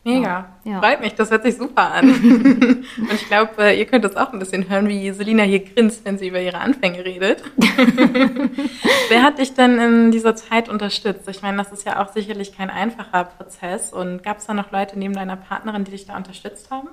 Mega. 0.03 0.49
Ja. 0.65 0.81
Freut 0.81 1.01
mich, 1.01 1.15
das 1.15 1.31
hört 1.31 1.43
sich 1.43 1.57
super 1.57 1.93
an. 1.93 2.09
und 2.99 3.13
ich 3.13 3.27
glaube, 3.27 3.53
äh, 3.59 3.79
ihr 3.79 3.85
könnt 3.85 4.05
es 4.07 4.17
auch 4.17 4.33
ein 4.33 4.39
bisschen 4.39 4.69
hören, 4.69 4.89
wie 4.89 5.11
Selina 5.13 5.43
hier 5.43 5.61
grinst, 5.61 6.07
wenn 6.07 6.17
sie 6.17 6.29
über 6.29 6.41
ihre 6.41 6.59
Anfänge 6.59 7.05
redet. 7.05 7.45
Wer 9.09 9.23
hat 9.23 9.39
dich 9.39 9.53
denn 9.53 9.79
in 9.79 10.11
dieser 10.11 10.35
Zeit 10.37 10.71
unterstützt? 10.71 11.29
Ich 11.29 11.43
meine, 11.43 11.59
das 11.59 11.71
ist 11.71 11.85
ja 11.85 12.03
auch 12.03 12.13
sicherlich 12.13 12.57
kein 12.57 12.71
einfacher 12.71 13.25
Prozess. 13.25 13.93
Und 13.93 14.23
gab 14.23 14.39
es 14.39 14.47
da 14.47 14.55
noch 14.55 14.73
Leute 14.73 14.99
neben 14.99 15.13
deiner 15.13 15.37
Partnerin, 15.37 15.85
die 15.85 15.91
dich 15.91 16.07
da 16.07 16.17
unterstützt 16.17 16.71
haben? 16.71 16.89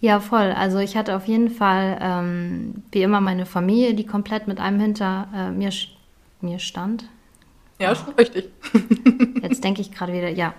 Ja, 0.00 0.20
voll. 0.20 0.54
Also 0.56 0.78
ich 0.78 0.96
hatte 0.96 1.14
auf 1.14 1.26
jeden 1.26 1.50
Fall, 1.50 1.98
ähm, 2.00 2.84
wie 2.90 3.02
immer, 3.02 3.20
meine 3.20 3.44
Familie, 3.44 3.92
die 3.92 4.06
komplett 4.06 4.48
mit 4.48 4.60
einem 4.60 4.80
hinter 4.80 5.28
äh, 5.34 5.50
mir 5.50 5.70
mir 6.40 6.58
stand. 6.58 7.04
Ja, 7.78 7.94
schon 7.94 8.14
richtig. 8.14 8.50
Jetzt 9.42 9.62
denke 9.62 9.80
ich 9.80 9.92
gerade 9.92 10.12
wieder, 10.12 10.30
ja. 10.30 10.54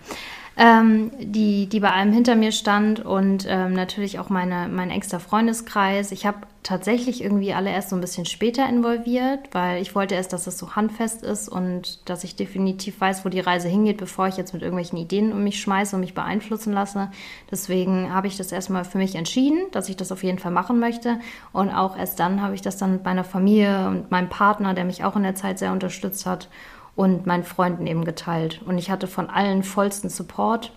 Ähm, 0.59 1.11
die, 1.19 1.67
die 1.67 1.79
bei 1.79 1.91
allem 1.91 2.11
hinter 2.11 2.35
mir 2.35 2.51
stand 2.51 3.05
und 3.05 3.45
ähm, 3.47 3.73
natürlich 3.73 4.17
auch 4.17 4.29
meine, 4.29 4.67
mein 4.67 4.89
engster 4.89 5.19
Freundeskreis. 5.19 6.11
Ich 6.11 6.25
habe 6.25 6.39
tatsächlich 6.63 7.23
irgendwie 7.23 7.53
alle 7.53 7.69
erst 7.69 7.91
so 7.91 7.95
ein 7.95 8.01
bisschen 8.01 8.25
später 8.25 8.67
involviert, 8.67 9.49
weil 9.51 9.81
ich 9.81 9.93
wollte 9.93 10.15
erst, 10.15 10.33
dass 10.33 10.47
es 10.47 10.57
so 10.57 10.75
handfest 10.75 11.21
ist 11.21 11.47
und 11.47 12.09
dass 12.09 12.23
ich 12.23 12.35
definitiv 12.35 12.99
weiß, 12.99 13.23
wo 13.23 13.29
die 13.29 13.39
Reise 13.39 13.67
hingeht, 13.67 13.97
bevor 13.97 14.27
ich 14.27 14.35
jetzt 14.35 14.53
mit 14.53 14.63
irgendwelchen 14.63 14.97
Ideen 14.97 15.31
um 15.31 15.43
mich 15.43 15.61
schmeiße 15.61 15.95
und 15.95 16.01
mich 16.01 16.15
beeinflussen 16.15 16.73
lasse. 16.73 17.11
Deswegen 17.51 18.11
habe 18.11 18.25
ich 18.25 18.35
das 18.35 18.51
erstmal 18.51 18.83
für 18.83 18.97
mich 18.97 19.13
entschieden, 19.13 19.59
dass 19.71 19.89
ich 19.89 19.95
das 19.95 20.11
auf 20.11 20.23
jeden 20.23 20.39
Fall 20.39 20.51
machen 20.51 20.79
möchte. 20.79 21.19
Und 21.53 21.69
auch 21.69 21.95
erst 21.95 22.19
dann 22.19 22.41
habe 22.41 22.55
ich 22.55 22.63
das 22.63 22.77
dann 22.77 22.93
mit 22.93 23.05
meiner 23.05 23.23
Familie 23.23 23.87
und 23.87 24.09
meinem 24.09 24.29
Partner, 24.29 24.73
der 24.73 24.85
mich 24.85 25.03
auch 25.03 25.15
in 25.15 25.23
der 25.23 25.35
Zeit 25.35 25.59
sehr 25.59 25.71
unterstützt 25.71 26.25
hat, 26.25 26.49
und 26.97 27.27
meinen 27.27 27.43
Freunden 27.43 27.87
eben 27.87 28.03
geteilt. 28.03 28.61
Und 28.65 28.77
ich 28.77 28.89
hatte 28.91 29.07
von 29.07 29.29
allen 29.29 29.63
vollsten 29.63 30.09
Support. 30.09 30.73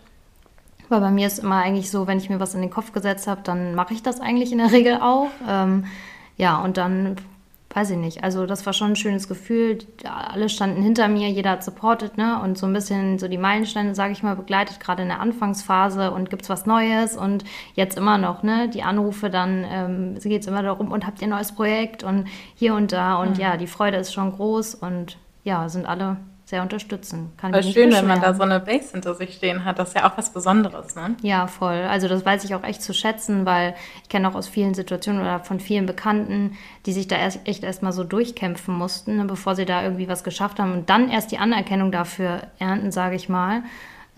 Weil 0.90 1.00
bei 1.00 1.10
mir 1.10 1.26
ist 1.26 1.38
immer 1.38 1.56
eigentlich 1.56 1.90
so, 1.90 2.06
wenn 2.06 2.18
ich 2.18 2.28
mir 2.28 2.40
was 2.40 2.54
in 2.54 2.60
den 2.60 2.70
Kopf 2.70 2.92
gesetzt 2.92 3.26
habe, 3.26 3.40
dann 3.42 3.74
mache 3.74 3.94
ich 3.94 4.02
das 4.02 4.20
eigentlich 4.20 4.52
in 4.52 4.58
der 4.58 4.70
Regel 4.70 4.98
auch. 5.00 5.30
Ähm, 5.48 5.86
ja, 6.36 6.58
und 6.62 6.76
dann 6.76 7.16
weiß 7.72 7.90
ich 7.90 7.96
nicht. 7.96 8.22
Also 8.22 8.44
das 8.44 8.66
war 8.66 8.72
schon 8.72 8.88
ein 8.88 8.96
schönes 8.96 9.28
Gefühl. 9.28 9.78
Alle 10.04 10.48
standen 10.48 10.82
hinter 10.82 11.08
mir, 11.08 11.30
jeder 11.30 11.50
hat 11.50 11.64
supportet, 11.64 12.18
ne? 12.18 12.38
Und 12.42 12.58
so 12.58 12.66
ein 12.66 12.72
bisschen 12.72 13.18
so 13.18 13.26
die 13.26 13.38
Meilensteine, 13.38 13.94
sage 13.94 14.12
ich 14.12 14.22
mal, 14.22 14.36
begleitet, 14.36 14.80
gerade 14.80 15.02
in 15.02 15.08
der 15.08 15.20
Anfangsphase 15.20 16.10
und 16.10 16.28
gibt's 16.28 16.50
was 16.50 16.66
Neues 16.66 17.16
und 17.16 17.44
jetzt 17.74 17.96
immer 17.96 18.18
noch, 18.18 18.42
ne? 18.42 18.68
Die 18.68 18.82
Anrufe 18.82 19.30
dann, 19.30 19.64
ähm, 19.70 20.18
geht 20.20 20.42
es 20.42 20.48
immer 20.48 20.62
darum, 20.62 20.90
und 20.90 21.06
habt 21.06 21.22
ihr 21.22 21.28
ein 21.28 21.30
neues 21.30 21.52
Projekt 21.52 22.02
und 22.02 22.26
hier 22.56 22.74
und 22.74 22.92
da 22.92 23.22
und 23.22 23.36
mhm. 23.36 23.40
ja, 23.40 23.56
die 23.56 23.68
Freude 23.68 23.96
ist 23.98 24.12
schon 24.12 24.32
groß 24.32 24.74
und 24.74 25.16
ja, 25.44 25.68
sind 25.68 25.86
alle 25.86 26.16
sehr 26.50 26.62
unterstützen. 26.62 27.32
Kann 27.36 27.52
Voll 27.52 27.62
schön, 27.62 27.92
wenn 27.92 28.08
man 28.08 28.20
da 28.20 28.34
so 28.34 28.42
eine 28.42 28.58
Base 28.58 28.90
hinter 28.90 29.14
sich 29.14 29.36
stehen 29.36 29.64
hat. 29.64 29.78
Das 29.78 29.90
ist 29.90 29.94
ja 29.94 30.10
auch 30.10 30.18
was 30.18 30.30
Besonderes, 30.30 30.96
ne? 30.96 31.14
Ja, 31.22 31.46
voll. 31.46 31.82
Also 31.88 32.08
das 32.08 32.26
weiß 32.26 32.42
ich 32.42 32.54
auch 32.56 32.64
echt 32.64 32.82
zu 32.82 32.92
schätzen, 32.92 33.46
weil 33.46 33.74
ich 34.02 34.08
kenne 34.08 34.28
auch 34.28 34.34
aus 34.34 34.48
vielen 34.48 34.74
Situationen 34.74 35.22
oder 35.22 35.40
von 35.40 35.60
vielen 35.60 35.86
Bekannten, 35.86 36.58
die 36.86 36.92
sich 36.92 37.06
da 37.06 37.16
erst, 37.16 37.46
echt 37.46 37.62
erstmal 37.62 37.92
so 37.92 38.02
durchkämpfen 38.02 38.74
mussten, 38.74 39.16
ne, 39.16 39.24
bevor 39.24 39.54
sie 39.54 39.64
da 39.64 39.82
irgendwie 39.84 40.08
was 40.08 40.24
geschafft 40.24 40.58
haben 40.58 40.72
und 40.72 40.90
dann 40.90 41.08
erst 41.08 41.30
die 41.30 41.38
Anerkennung 41.38 41.92
dafür 41.92 42.42
ernten, 42.58 42.90
sage 42.90 43.14
ich 43.14 43.28
mal. 43.28 43.62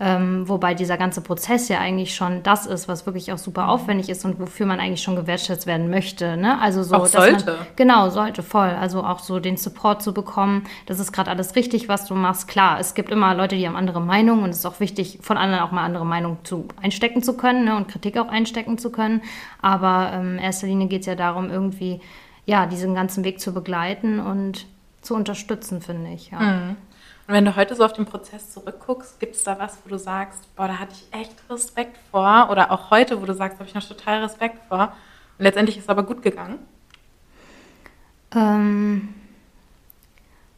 Ähm, 0.05 0.49
wobei 0.49 0.73
dieser 0.73 0.97
ganze 0.97 1.21
Prozess 1.21 1.69
ja 1.69 1.79
eigentlich 1.79 2.13
schon 2.13 2.43
das 2.43 2.65
ist, 2.65 2.89
was 2.89 3.05
wirklich 3.05 3.31
auch 3.31 3.37
super 3.37 3.69
aufwendig 3.69 4.09
ist 4.09 4.25
und 4.25 4.37
wofür 4.37 4.65
man 4.65 4.81
eigentlich 4.81 5.01
schon 5.01 5.15
gewertschätzt 5.15 5.65
werden 5.65 5.89
möchte. 5.89 6.35
Ne? 6.35 6.59
Also 6.59 6.83
so, 6.83 6.95
auch 6.95 7.05
sollte. 7.05 7.45
Man, 7.45 7.67
genau, 7.77 8.09
sollte 8.09 8.43
voll. 8.43 8.67
Also 8.67 9.01
auch 9.01 9.19
so 9.19 9.39
den 9.39 9.55
Support 9.55 10.01
zu 10.01 10.13
bekommen, 10.13 10.65
das 10.87 10.99
ist 10.99 11.13
gerade 11.13 11.31
alles 11.31 11.55
richtig, 11.55 11.87
was 11.87 12.05
du 12.05 12.15
machst. 12.15 12.49
Klar, 12.49 12.81
es 12.81 12.95
gibt 12.95 13.11
immer 13.11 13.33
Leute, 13.33 13.55
die 13.55 13.65
haben 13.65 13.77
andere 13.77 14.01
Meinungen 14.01 14.43
und 14.43 14.49
es 14.49 14.57
ist 14.57 14.65
auch 14.65 14.81
wichtig, 14.81 15.19
von 15.21 15.37
anderen 15.37 15.63
auch 15.63 15.71
mal 15.71 15.85
andere 15.85 16.05
Meinungen 16.05 16.39
zu 16.43 16.67
einstecken 16.81 17.23
zu 17.23 17.37
können 17.37 17.63
ne? 17.63 17.77
und 17.77 17.87
Kritik 17.87 18.17
auch 18.17 18.27
einstecken 18.27 18.77
zu 18.77 18.91
können. 18.91 19.21
Aber 19.61 20.11
ähm, 20.13 20.33
in 20.33 20.43
erster 20.43 20.67
Linie 20.67 20.87
geht 20.87 21.01
es 21.01 21.07
ja 21.07 21.15
darum, 21.15 21.49
irgendwie 21.49 22.01
ja, 22.45 22.65
diesen 22.65 22.93
ganzen 22.93 23.23
Weg 23.23 23.39
zu 23.39 23.53
begleiten 23.53 24.19
und 24.19 24.65
zu 25.01 25.15
unterstützen, 25.15 25.79
finde 25.79 26.11
ich. 26.11 26.31
Ja. 26.31 26.39
Mhm. 26.39 26.75
Und 27.27 27.33
wenn 27.33 27.45
du 27.45 27.55
heute 27.55 27.75
so 27.75 27.85
auf 27.85 27.93
den 27.93 28.05
Prozess 28.05 28.51
zurückguckst, 28.51 29.19
gibt 29.19 29.35
es 29.35 29.43
da 29.43 29.57
was, 29.57 29.77
wo 29.83 29.89
du 29.89 29.97
sagst, 29.97 30.53
boah, 30.55 30.67
da 30.67 30.79
hatte 30.79 30.93
ich 30.93 31.19
echt 31.19 31.35
Respekt 31.49 31.97
vor? 32.11 32.49
Oder 32.51 32.71
auch 32.71 32.91
heute, 32.91 33.21
wo 33.21 33.25
du 33.25 33.33
sagst, 33.33 33.59
habe 33.59 33.69
ich 33.69 33.75
noch 33.75 33.87
total 33.87 34.23
Respekt 34.23 34.59
vor? 34.67 34.93
Und 35.37 35.43
letztendlich 35.43 35.77
ist 35.77 35.83
es 35.83 35.89
aber 35.89 36.03
gut 36.03 36.21
gegangen? 36.21 36.59
Ähm, 38.35 39.13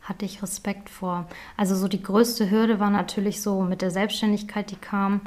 hatte 0.02 0.26
ich 0.26 0.42
Respekt 0.42 0.90
vor. 0.90 1.28
Also 1.56 1.76
so 1.76 1.88
die 1.88 2.02
größte 2.02 2.50
Hürde 2.50 2.80
war 2.80 2.90
natürlich 2.90 3.42
so 3.44 3.62
mit 3.62 3.82
der 3.82 3.92
Selbstständigkeit, 3.92 4.72
die 4.72 4.76
kam, 4.76 5.22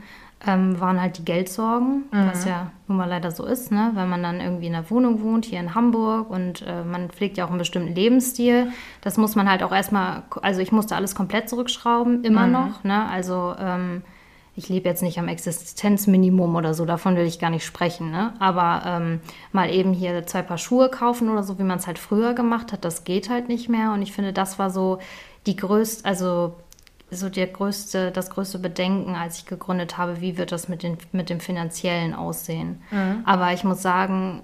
ähm, 0.47 0.78
waren 0.80 1.00
halt 1.00 1.18
die 1.18 1.25
Geldsorgen, 1.25 2.04
mhm. 2.12 2.30
was 2.30 2.45
ja 2.45 2.71
nun 2.87 2.99
mal 2.99 3.09
leider 3.09 3.33
so 3.33 3.45
ist, 3.45 3.73
ne? 3.73 3.90
wenn 3.95 4.09
man 4.09 4.23
dann 4.23 4.40
irgendwie 4.40 4.68
in 4.68 4.75
einer 4.75 4.88
Wohnung 4.88 5.21
wohnt, 5.23 5.45
hier 5.45 5.59
in 5.59 5.75
Hamburg 5.75 6.30
und 6.30 6.62
äh, 6.62 6.85
man 6.85 7.11
pflegt 7.11 7.37
ja 7.37 7.45
auch 7.45 7.50
einen 7.50 7.59
bestimmten 7.59 7.95
Lebensstil. 7.95 8.68
Das 9.00 9.16
muss 9.16 9.35
man 9.35 9.50
halt 9.50 9.62
auch 9.62 9.73
erstmal, 9.73 10.23
also 10.42 10.61
ich 10.61 10.71
musste 10.71 10.95
alles 10.95 11.14
komplett 11.14 11.49
zurückschrauben, 11.49 12.23
immer 12.25 12.47
mhm. 12.47 12.52
noch. 12.52 12.85
Ne? 12.85 13.09
Also 13.09 13.54
ähm, 13.59 14.02
ich 14.54 14.68
lebe 14.68 14.88
jetzt 14.88 15.02
nicht 15.02 15.18
am 15.18 15.28
Existenzminimum 15.28 16.54
oder 16.54 16.73
so, 16.73 16.85
davon 16.85 17.16
will 17.16 17.26
ich 17.26 17.40
gar 17.40 17.50
nicht 17.50 17.64
sprechen. 17.64 18.11
Ne? 18.12 18.33
Aber 18.38 18.83
ähm, 18.87 19.21
mal 19.52 19.71
eben 19.71 19.92
hier 19.92 20.25
zwei 20.26 20.42
Paar 20.42 20.59
Schuhe 20.59 20.88
kaufen 20.88 21.28
oder 21.30 21.42
so, 21.42 21.59
wie 21.59 21.64
man 21.64 21.78
es 21.78 21.87
halt 21.87 21.99
früher 21.99 22.35
gemacht 22.35 22.73
hat, 22.73 22.85
das 22.85 23.02
geht 23.02 23.28
halt 23.28 23.49
nicht 23.49 23.68
mehr. 23.68 23.92
Und 23.92 24.02
ich 24.02 24.12
finde, 24.12 24.33
das 24.33 24.59
war 24.59 24.71
so 24.71 24.99
die 25.47 25.57
größte, 25.57 26.04
also 26.04 26.54
so 27.10 27.28
der 27.28 27.46
größte, 27.46 28.10
das 28.10 28.30
größte 28.30 28.58
Bedenken, 28.58 29.14
als 29.14 29.38
ich 29.38 29.46
gegründet 29.46 29.96
habe, 29.96 30.20
wie 30.20 30.36
wird 30.36 30.52
das 30.52 30.68
mit, 30.68 30.82
den, 30.82 30.98
mit 31.12 31.30
dem 31.30 31.40
Finanziellen 31.40 32.14
aussehen. 32.14 32.82
Mhm. 32.90 33.22
Aber 33.24 33.52
ich 33.52 33.64
muss 33.64 33.80
sagen, 33.82 34.42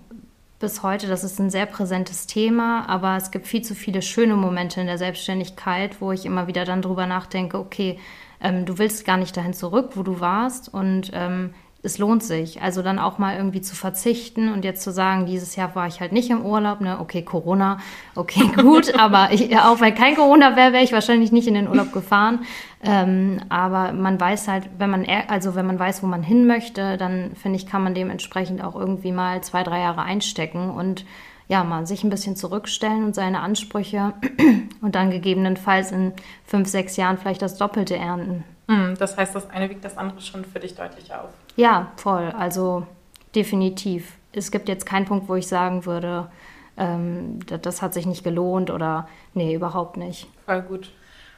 bis 0.60 0.82
heute, 0.82 1.06
das 1.06 1.24
ist 1.24 1.38
ein 1.38 1.50
sehr 1.50 1.66
präsentes 1.66 2.26
Thema, 2.26 2.88
aber 2.88 3.16
es 3.16 3.30
gibt 3.30 3.46
viel 3.46 3.62
zu 3.62 3.74
viele 3.74 4.00
schöne 4.00 4.34
Momente 4.34 4.80
in 4.80 4.86
der 4.86 4.98
Selbstständigkeit, 4.98 6.00
wo 6.00 6.12
ich 6.12 6.24
immer 6.24 6.46
wieder 6.46 6.64
dann 6.64 6.80
drüber 6.80 7.06
nachdenke, 7.06 7.58
okay, 7.58 7.98
ähm, 8.40 8.64
du 8.64 8.78
willst 8.78 9.04
gar 9.04 9.16
nicht 9.16 9.36
dahin 9.36 9.52
zurück, 9.52 9.90
wo 9.94 10.02
du 10.02 10.20
warst 10.20 10.72
und 10.72 11.10
ähm, 11.12 11.54
es 11.84 11.98
lohnt 11.98 12.22
sich. 12.22 12.62
Also 12.62 12.82
dann 12.82 12.98
auch 12.98 13.18
mal 13.18 13.36
irgendwie 13.36 13.60
zu 13.60 13.76
verzichten 13.76 14.52
und 14.52 14.64
jetzt 14.64 14.82
zu 14.82 14.90
sagen, 14.90 15.26
dieses 15.26 15.54
Jahr 15.54 15.74
war 15.74 15.86
ich 15.86 16.00
halt 16.00 16.12
nicht 16.12 16.30
im 16.30 16.44
Urlaub, 16.44 16.80
ne? 16.80 16.98
Okay, 16.98 17.22
Corona, 17.22 17.78
okay, 18.14 18.50
gut, 18.56 18.98
aber 18.98 19.28
ich, 19.32 19.56
auch 19.58 19.80
weil 19.80 19.94
kein 19.94 20.16
Corona 20.16 20.56
wäre, 20.56 20.72
wäre 20.72 20.82
ich 20.82 20.92
wahrscheinlich 20.92 21.30
nicht 21.30 21.46
in 21.46 21.54
den 21.54 21.68
Urlaub 21.68 21.92
gefahren. 21.92 22.40
Ähm, 22.82 23.40
aber 23.48 23.92
man 23.92 24.20
weiß 24.20 24.48
halt, 24.48 24.68
wenn 24.78 24.90
man, 24.90 25.06
also 25.28 25.54
wenn 25.54 25.66
man 25.66 25.78
weiß, 25.78 26.02
wo 26.02 26.06
man 26.06 26.22
hin 26.22 26.46
möchte, 26.46 26.96
dann 26.96 27.36
finde 27.36 27.56
ich, 27.56 27.66
kann 27.66 27.84
man 27.84 27.94
dementsprechend 27.94 28.62
auch 28.62 28.74
irgendwie 28.74 29.12
mal 29.12 29.42
zwei, 29.42 29.62
drei 29.62 29.80
Jahre 29.80 30.02
einstecken 30.02 30.70
und 30.70 31.04
ja, 31.48 31.62
mal 31.62 31.86
sich 31.86 32.04
ein 32.04 32.10
bisschen 32.10 32.36
zurückstellen 32.36 33.04
und 33.04 33.14
seine 33.14 33.40
Ansprüche 33.40 34.14
und 34.80 34.94
dann 34.94 35.10
gegebenenfalls 35.10 35.92
in 35.92 36.12
fünf, 36.46 36.68
sechs 36.68 36.96
Jahren 36.96 37.18
vielleicht 37.18 37.42
das 37.42 37.58
Doppelte 37.58 37.96
ernten. 37.96 38.44
Hm, 38.68 38.94
das 38.98 39.16
heißt, 39.16 39.34
das 39.34 39.50
eine 39.50 39.68
wiegt 39.68 39.84
das 39.84 39.98
andere 39.98 40.22
schon 40.22 40.44
für 40.44 40.60
dich 40.60 40.74
deutlich 40.74 41.12
auf. 41.12 41.28
Ja, 41.56 41.92
voll. 41.96 42.32
Also 42.36 42.86
definitiv. 43.34 44.16
Es 44.32 44.50
gibt 44.50 44.68
jetzt 44.68 44.86
keinen 44.86 45.06
Punkt, 45.06 45.28
wo 45.28 45.36
ich 45.36 45.46
sagen 45.46 45.86
würde, 45.86 46.30
ähm, 46.76 47.38
das, 47.46 47.60
das, 47.60 47.82
hat 47.82 47.94
sich 47.94 48.06
nicht 48.06 48.24
gelohnt 48.24 48.70
oder 48.70 49.08
nee, 49.32 49.54
überhaupt 49.54 49.96
nicht. 49.96 50.26
Voll 50.44 50.62
gut. 50.62 50.90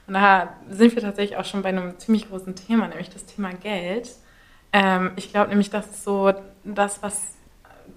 Und 0.07 0.15
da 0.15 0.55
sind 0.71 0.95
wir 0.95 1.03
tatsächlich 1.03 1.37
auch 1.37 1.45
schon 1.45 1.63
bei 1.63 1.69
einem 1.69 1.99
ziemlich 1.99 2.29
großen 2.29 2.55
Thema, 2.55 2.89
nämlich 2.89 3.11
das 3.11 3.27
Thema 3.27 3.53
Geld. 3.53 4.11
Ähm, 4.73 5.13
ich 5.17 5.31
glaube 5.31 5.51
nämlich, 5.51 5.71
das 5.71 5.87
ist 5.87 6.05
so 6.05 6.33
das, 6.65 7.03
was 7.03 7.37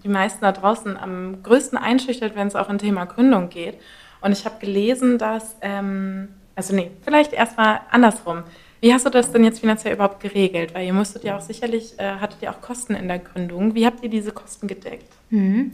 die 0.03 0.09
meisten 0.09 0.41
da 0.41 0.51
draußen 0.51 0.97
am 0.97 1.41
größten 1.43 1.77
einschüchtert, 1.77 2.35
wenn 2.35 2.47
es 2.47 2.55
auch 2.55 2.69
in 2.69 2.77
Thema 2.77 3.05
Gründung 3.05 3.49
geht. 3.49 3.79
Und 4.21 4.31
ich 4.31 4.45
habe 4.45 4.59
gelesen, 4.59 5.17
dass, 5.17 5.55
ähm, 5.61 6.29
also 6.55 6.75
nee, 6.75 6.91
vielleicht 7.01 7.33
erstmal 7.33 7.81
andersrum. 7.89 8.43
Wie 8.81 8.93
hast 8.93 9.05
du 9.05 9.09
das 9.09 9.31
denn 9.31 9.43
jetzt 9.43 9.59
finanziell 9.59 9.93
überhaupt 9.93 10.21
geregelt? 10.21 10.73
Weil 10.73 10.85
ihr 10.85 10.93
musstet 10.93 11.23
ja 11.23 11.37
auch 11.37 11.41
sicherlich, 11.41 11.99
äh, 11.99 12.15
hattet 12.19 12.41
ihr 12.41 12.51
auch 12.51 12.61
Kosten 12.61 12.95
in 12.95 13.07
der 13.07 13.19
Gründung. 13.19 13.75
Wie 13.75 13.85
habt 13.85 14.03
ihr 14.03 14.09
diese 14.09 14.31
Kosten 14.31 14.67
gedeckt? 14.67 15.11
Mhm. 15.29 15.71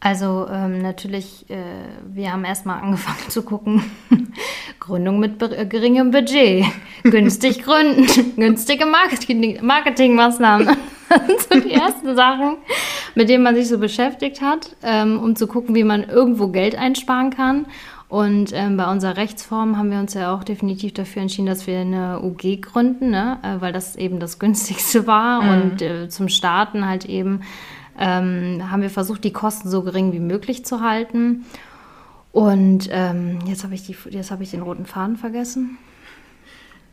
Also 0.00 0.48
ähm, 0.50 0.80
natürlich, 0.80 1.44
äh, 1.50 1.56
wir 2.06 2.32
haben 2.32 2.44
erstmal 2.44 2.82
angefangen 2.82 3.18
zu 3.28 3.42
gucken, 3.42 3.84
Gründung 4.80 5.20
mit 5.20 5.40
äh, 5.42 5.66
geringem 5.66 6.10
Budget, 6.10 6.64
günstig 7.02 7.62
gründen, 7.64 8.34
günstige 8.36 8.86
Marketing 8.86 9.58
Marketingmaßnahmen. 9.64 10.66
Das 11.10 11.26
sind 11.48 11.62
so 11.64 11.68
die 11.68 11.74
ersten 11.74 12.16
Sachen, 12.16 12.56
mit 13.14 13.28
denen 13.28 13.44
man 13.44 13.54
sich 13.54 13.68
so 13.68 13.78
beschäftigt 13.78 14.40
hat, 14.40 14.74
ähm, 14.82 15.20
um 15.20 15.36
zu 15.36 15.46
gucken, 15.46 15.74
wie 15.74 15.84
man 15.84 16.04
irgendwo 16.04 16.48
Geld 16.48 16.76
einsparen 16.76 17.30
kann. 17.30 17.66
Und 18.10 18.50
ähm, 18.52 18.76
bei 18.76 18.90
unserer 18.90 19.16
Rechtsform 19.16 19.78
haben 19.78 19.92
wir 19.92 20.00
uns 20.00 20.14
ja 20.14 20.34
auch 20.34 20.42
definitiv 20.42 20.92
dafür 20.92 21.22
entschieden, 21.22 21.46
dass 21.46 21.68
wir 21.68 21.78
eine 21.78 22.20
UG 22.20 22.60
gründen, 22.60 23.10
ne? 23.10 23.38
Äh, 23.44 23.60
weil 23.60 23.72
das 23.72 23.94
eben 23.94 24.18
das 24.18 24.40
günstigste 24.40 25.06
war. 25.06 25.40
Mhm. 25.42 25.48
Und 25.48 25.82
äh, 25.82 26.08
zum 26.08 26.28
Starten 26.28 26.84
halt 26.84 27.04
eben 27.04 27.42
ähm, 27.96 28.68
haben 28.68 28.82
wir 28.82 28.90
versucht, 28.90 29.22
die 29.22 29.32
Kosten 29.32 29.70
so 29.70 29.82
gering 29.82 30.12
wie 30.12 30.18
möglich 30.18 30.64
zu 30.64 30.80
halten. 30.80 31.46
Und 32.32 32.88
ähm, 32.90 33.38
jetzt 33.46 33.62
habe 33.62 33.74
ich, 33.74 33.88
hab 33.88 34.40
ich 34.40 34.50
den 34.50 34.62
roten 34.62 34.86
Faden 34.86 35.16
vergessen. 35.16 35.78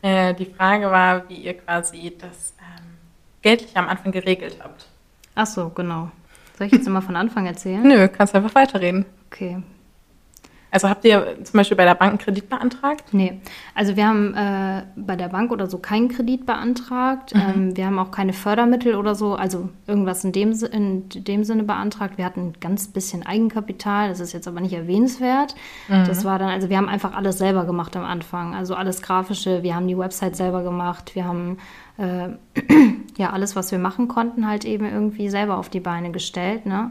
Äh, 0.02 0.34
die 0.34 0.46
Frage 0.46 0.88
war, 0.88 1.28
wie 1.28 1.34
ihr 1.34 1.54
quasi 1.54 2.12
das 2.16 2.54
ähm, 2.60 2.84
geldlich 3.42 3.76
am 3.76 3.88
Anfang 3.88 4.12
geregelt 4.12 4.58
habt. 4.62 4.86
Ach 5.34 5.46
so, 5.46 5.70
genau. 5.70 6.12
Soll 6.56 6.68
ich 6.68 6.74
jetzt 6.74 6.86
immer 6.86 7.02
von 7.02 7.16
Anfang 7.16 7.46
erzählen? 7.46 7.82
Nö, 7.82 8.06
kannst 8.06 8.36
einfach 8.36 8.54
weiterreden. 8.54 9.04
Okay. 9.32 9.60
Also 10.70 10.88
habt 10.88 11.04
ihr 11.04 11.38
zum 11.44 11.58
Beispiel 11.58 11.76
bei 11.76 11.84
der 11.84 11.94
Bank 11.94 12.10
einen 12.10 12.18
Kredit 12.18 12.48
beantragt? 12.48 13.04
Nee, 13.12 13.40
also 13.74 13.96
wir 13.96 14.06
haben 14.06 14.34
äh, 14.34 14.82
bei 14.96 15.16
der 15.16 15.28
Bank 15.28 15.50
oder 15.50 15.66
so 15.66 15.78
keinen 15.78 16.08
Kredit 16.08 16.44
beantragt. 16.44 17.34
Mhm. 17.34 17.40
Ähm, 17.40 17.76
wir 17.76 17.86
haben 17.86 17.98
auch 17.98 18.10
keine 18.10 18.32
Fördermittel 18.34 18.94
oder 18.94 19.14
so, 19.14 19.34
also 19.34 19.70
irgendwas 19.86 20.24
in 20.24 20.32
dem, 20.32 20.52
in 20.70 21.08
dem 21.08 21.44
Sinne 21.44 21.64
beantragt. 21.64 22.18
Wir 22.18 22.24
hatten 22.26 22.48
ein 22.48 22.52
ganz 22.60 22.88
bisschen 22.88 23.24
Eigenkapital, 23.24 24.08
das 24.08 24.20
ist 24.20 24.32
jetzt 24.32 24.46
aber 24.46 24.60
nicht 24.60 24.74
erwähnenswert. 24.74 25.54
Mhm. 25.88 26.04
Das 26.06 26.24
war 26.24 26.38
dann, 26.38 26.50
also 26.50 26.68
wir 26.68 26.76
haben 26.76 26.88
einfach 26.88 27.14
alles 27.14 27.38
selber 27.38 27.64
gemacht 27.64 27.96
am 27.96 28.04
Anfang. 28.04 28.54
Also 28.54 28.74
alles 28.74 29.00
Grafische, 29.00 29.62
wir 29.62 29.74
haben 29.74 29.88
die 29.88 29.96
Website 29.96 30.36
selber 30.36 30.62
gemacht, 30.62 31.14
wir 31.14 31.24
haben 31.24 31.58
äh, 31.98 32.28
ja 33.16 33.30
alles, 33.30 33.56
was 33.56 33.72
wir 33.72 33.78
machen 33.78 34.08
konnten, 34.08 34.46
halt 34.46 34.64
eben 34.64 34.84
irgendwie 34.84 35.28
selber 35.30 35.56
auf 35.56 35.68
die 35.68 35.80
Beine 35.80 36.10
gestellt. 36.10 36.66
Ne? 36.66 36.90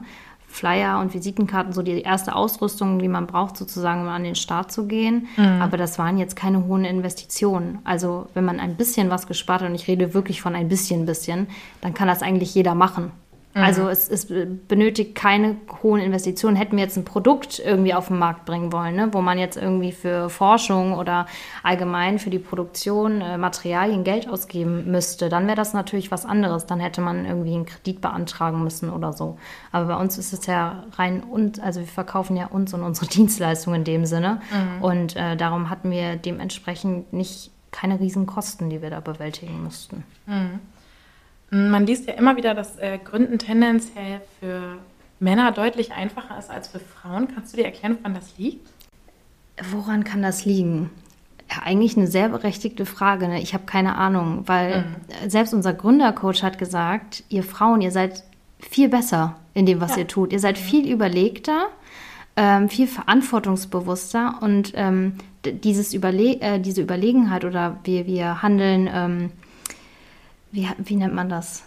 Flyer 0.57 0.99
und 0.99 1.13
Visitenkarten, 1.13 1.71
so 1.71 1.83
die 1.83 2.01
erste 2.01 2.35
Ausrüstung, 2.35 2.97
die 2.97 3.07
man 3.07 3.27
braucht, 3.27 3.57
sozusagen, 3.57 4.01
um 4.01 4.07
an 4.07 4.23
den 4.23 4.35
Start 4.35 4.71
zu 4.71 4.87
gehen. 4.87 5.27
Mhm. 5.37 5.61
Aber 5.61 5.77
das 5.77 5.99
waren 5.99 6.17
jetzt 6.17 6.35
keine 6.35 6.65
hohen 6.65 6.83
Investitionen. 6.83 7.79
Also 7.83 8.27
wenn 8.33 8.43
man 8.43 8.59
ein 8.59 8.75
bisschen 8.75 9.11
was 9.11 9.27
gespart 9.27 9.61
hat, 9.61 9.69
und 9.69 9.75
ich 9.75 9.87
rede 9.87 10.13
wirklich 10.15 10.41
von 10.41 10.55
ein 10.55 10.67
bisschen, 10.67 11.05
bisschen, 11.05 11.47
dann 11.81 11.93
kann 11.93 12.07
das 12.07 12.23
eigentlich 12.23 12.55
jeder 12.55 12.73
machen. 12.73 13.11
Mhm. 13.57 13.63
Also 13.63 13.89
es, 13.89 14.07
es, 14.07 14.27
benötigt 14.67 15.15
keine 15.15 15.57
hohen 15.81 15.99
Investitionen. 15.99 16.55
Hätten 16.55 16.77
wir 16.77 16.83
jetzt 16.83 16.95
ein 16.95 17.05
Produkt 17.05 17.59
irgendwie 17.59 17.93
auf 17.93 18.07
den 18.07 18.19
Markt 18.19 18.45
bringen 18.45 18.71
wollen, 18.71 18.95
ne, 18.95 19.09
wo 19.11 19.21
man 19.21 19.39
jetzt 19.39 19.57
irgendwie 19.57 19.91
für 19.91 20.29
Forschung 20.29 20.93
oder 20.93 21.25
allgemein 21.63 22.19
für 22.19 22.29
die 22.29 22.39
Produktion 22.39 23.21
äh, 23.21 23.37
Materialien 23.37 24.03
Geld 24.03 24.29
ausgeben 24.29 24.91
müsste, 24.91 25.29
dann 25.29 25.47
wäre 25.47 25.55
das 25.55 25.73
natürlich 25.73 26.11
was 26.11 26.25
anderes. 26.25 26.67
Dann 26.67 26.79
hätte 26.79 27.01
man 27.01 27.25
irgendwie 27.25 27.55
einen 27.55 27.65
Kredit 27.65 27.99
beantragen 27.99 28.63
müssen 28.63 28.91
oder 28.91 29.11
so. 29.11 29.37
Aber 29.71 29.85
bei 29.85 29.95
uns 29.99 30.19
ist 30.19 30.33
es 30.33 30.45
ja 30.45 30.83
rein 30.93 31.23
und, 31.23 31.59
also 31.59 31.79
wir 31.79 31.87
verkaufen 31.87 32.37
ja 32.37 32.45
uns 32.47 32.73
und 32.75 32.83
unsere 32.83 33.07
Dienstleistungen 33.11 33.79
in 33.79 33.85
dem 33.85 34.05
Sinne. 34.05 34.41
Mhm. 34.51 34.83
Und 34.83 35.15
äh, 35.15 35.35
darum 35.35 35.71
hatten 35.71 35.89
wir 35.89 36.15
dementsprechend 36.15 37.11
nicht 37.11 37.51
keine 37.71 37.99
Riesenkosten, 37.99 38.69
die 38.69 38.81
wir 38.81 38.91
da 38.91 38.99
bewältigen 38.99 39.63
müssten. 39.63 40.03
Mhm. 40.27 40.59
Man 41.49 41.85
liest 41.85 42.07
ja 42.07 42.13
immer 42.13 42.35
wieder, 42.35 42.53
dass 42.53 42.77
äh, 42.77 42.99
Gründen 43.03 43.39
tendenziell 43.39 44.21
für 44.39 44.77
Männer 45.19 45.51
deutlich 45.51 45.93
einfacher 45.93 46.37
ist 46.37 46.49
als 46.49 46.67
für 46.67 46.79
Frauen. 46.79 47.27
Kannst 47.33 47.53
du 47.53 47.57
dir 47.57 47.65
erklären, 47.65 47.97
woran 47.99 48.13
das 48.13 48.37
liegt? 48.37 48.67
Woran 49.71 50.03
kann 50.03 50.21
das 50.21 50.45
liegen? 50.45 50.89
Ja, 51.49 51.63
eigentlich 51.63 51.95
eine 51.95 52.07
sehr 52.07 52.29
berechtigte 52.29 52.85
Frage. 52.85 53.27
Ne? 53.27 53.41
Ich 53.41 53.53
habe 53.53 53.65
keine 53.65 53.95
Ahnung, 53.95 54.43
weil 54.45 54.81
mhm. 54.81 55.29
selbst 55.29 55.53
unser 55.53 55.73
Gründercoach 55.73 56.43
hat 56.43 56.57
gesagt, 56.57 57.23
ihr 57.29 57.43
Frauen, 57.43 57.81
ihr 57.81 57.91
seid 57.91 58.23
viel 58.59 58.89
besser 58.89 59.37
in 59.53 59.65
dem, 59.65 59.79
was 59.79 59.91
ja. 59.91 59.99
ihr 59.99 60.07
tut. 60.07 60.33
Ihr 60.33 60.39
seid 60.39 60.57
mhm. 60.57 60.63
viel 60.63 60.91
überlegter, 60.91 61.67
ähm, 62.35 62.67
viel 62.69 62.87
verantwortungsbewusster 62.87 64.39
und 64.41 64.73
ähm, 64.75 65.13
dieses 65.45 65.93
Überle 65.93 66.41
äh, 66.41 66.59
diese 66.59 66.81
Überlegenheit 66.81 67.45
oder 67.45 67.77
wir, 67.85 68.05
wir 68.05 68.41
handeln 68.41 68.89
ähm, 68.93 69.31
wie, 70.51 70.67
wie 70.77 70.95
nennt 70.95 71.13
man 71.13 71.29
das? 71.29 71.63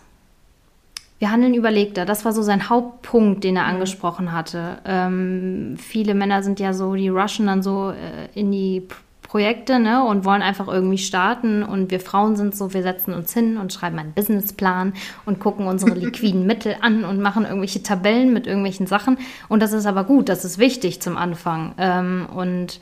Wir 1.19 1.31
handeln 1.31 1.53
überlegter. 1.53 2.07
Das 2.07 2.25
war 2.25 2.33
so 2.33 2.41
sein 2.41 2.71
Hauptpunkt, 2.71 3.45
den 3.45 3.57
er 3.57 3.65
mhm. 3.65 3.71
angesprochen 3.71 4.33
hatte. 4.33 4.79
Ähm, 4.87 5.77
viele 5.79 6.15
Männer 6.15 6.43
sind 6.43 6.61
ja 6.61 6.73
so, 6.73 6.95
die 6.95 7.11
rushen 7.11 7.47
dann 7.47 7.63
so 7.63 7.91
äh, 7.91 8.39
in 8.39 8.51
die 8.51 8.89
Projekte 9.31 9.79
ne, 9.79 10.03
und 10.03 10.25
wollen 10.25 10.43
einfach 10.43 10.67
irgendwie 10.67 10.99
starten. 10.99 11.63
Und 11.63 11.91
wir 11.91 12.01
Frauen 12.01 12.37
sind 12.37 12.57
so, 12.57 12.75
wir 12.75 12.83
setzen 12.83 13.15
uns 13.15 13.33
hin 13.33 13.59
und 13.59 13.73
schreiben 13.73 13.99
einen 13.99 14.13
Businessplan 14.13 14.95
und 15.27 15.39
gucken 15.39 15.67
unsere 15.67 15.95
liquiden 15.95 16.47
Mittel 16.47 16.77
an 16.81 17.05
und 17.05 17.21
machen 17.21 17.45
irgendwelche 17.45 17.83
Tabellen 17.83 18.33
mit 18.33 18.47
irgendwelchen 18.47 18.87
Sachen. 18.87 19.19
Und 19.49 19.63
das 19.63 19.73
ist 19.73 19.87
aber 19.87 20.05
gut, 20.05 20.29
das 20.29 20.45
ist 20.45 20.59
wichtig 20.59 21.01
zum 21.01 21.17
Anfang. 21.17 21.75
Ähm, 21.79 22.27
und 22.35 22.81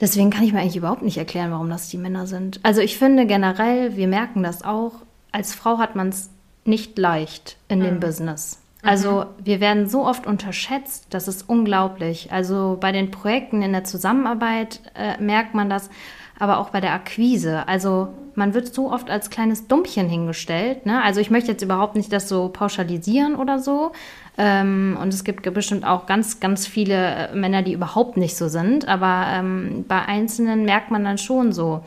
Deswegen 0.00 0.30
kann 0.30 0.44
ich 0.44 0.52
mir 0.52 0.60
eigentlich 0.60 0.76
überhaupt 0.76 1.02
nicht 1.02 1.16
erklären, 1.16 1.50
warum 1.50 1.70
das 1.70 1.88
die 1.88 1.96
Männer 1.96 2.26
sind. 2.26 2.60
Also 2.62 2.80
ich 2.80 2.98
finde 2.98 3.26
generell, 3.26 3.96
wir 3.96 4.08
merken 4.08 4.42
das 4.42 4.62
auch, 4.62 4.92
als 5.32 5.54
Frau 5.54 5.78
hat 5.78 5.96
man 5.96 6.10
es 6.10 6.30
nicht 6.64 6.98
leicht 6.98 7.56
in 7.68 7.78
mhm. 7.78 7.84
dem 7.84 8.00
Business. 8.00 8.60
Also 8.82 9.20
mhm. 9.20 9.26
wir 9.44 9.60
werden 9.60 9.88
so 9.88 10.04
oft 10.04 10.26
unterschätzt, 10.26 11.06
das 11.10 11.28
ist 11.28 11.48
unglaublich. 11.48 12.30
Also 12.30 12.76
bei 12.80 12.92
den 12.92 13.10
Projekten 13.10 13.62
in 13.62 13.72
der 13.72 13.84
Zusammenarbeit 13.84 14.80
äh, 14.94 15.20
merkt 15.20 15.54
man 15.54 15.70
das, 15.70 15.90
aber 16.38 16.58
auch 16.58 16.70
bei 16.70 16.80
der 16.80 16.92
Akquise. 16.92 17.66
Also 17.66 18.08
man 18.34 18.54
wird 18.54 18.72
so 18.72 18.92
oft 18.92 19.10
als 19.10 19.30
kleines 19.30 19.66
Dummchen 19.66 20.08
hingestellt. 20.08 20.86
Ne? 20.86 21.02
Also 21.02 21.20
ich 21.20 21.30
möchte 21.30 21.50
jetzt 21.50 21.62
überhaupt 21.62 21.96
nicht 21.96 22.12
das 22.12 22.28
so 22.28 22.48
pauschalisieren 22.50 23.34
oder 23.34 23.58
so, 23.58 23.92
ähm, 24.38 24.98
und 25.00 25.14
es 25.14 25.24
gibt 25.24 25.52
bestimmt 25.54 25.84
auch 25.84 26.06
ganz, 26.06 26.40
ganz 26.40 26.66
viele 26.66 27.28
äh, 27.30 27.34
Männer, 27.34 27.62
die 27.62 27.72
überhaupt 27.72 28.16
nicht 28.16 28.36
so 28.36 28.48
sind. 28.48 28.86
Aber 28.86 29.26
ähm, 29.30 29.84
bei 29.88 30.02
Einzelnen 30.02 30.64
merkt 30.64 30.90
man 30.90 31.04
dann 31.04 31.18
schon 31.18 31.52
so, 31.52 31.82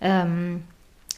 ähm, 0.00 0.64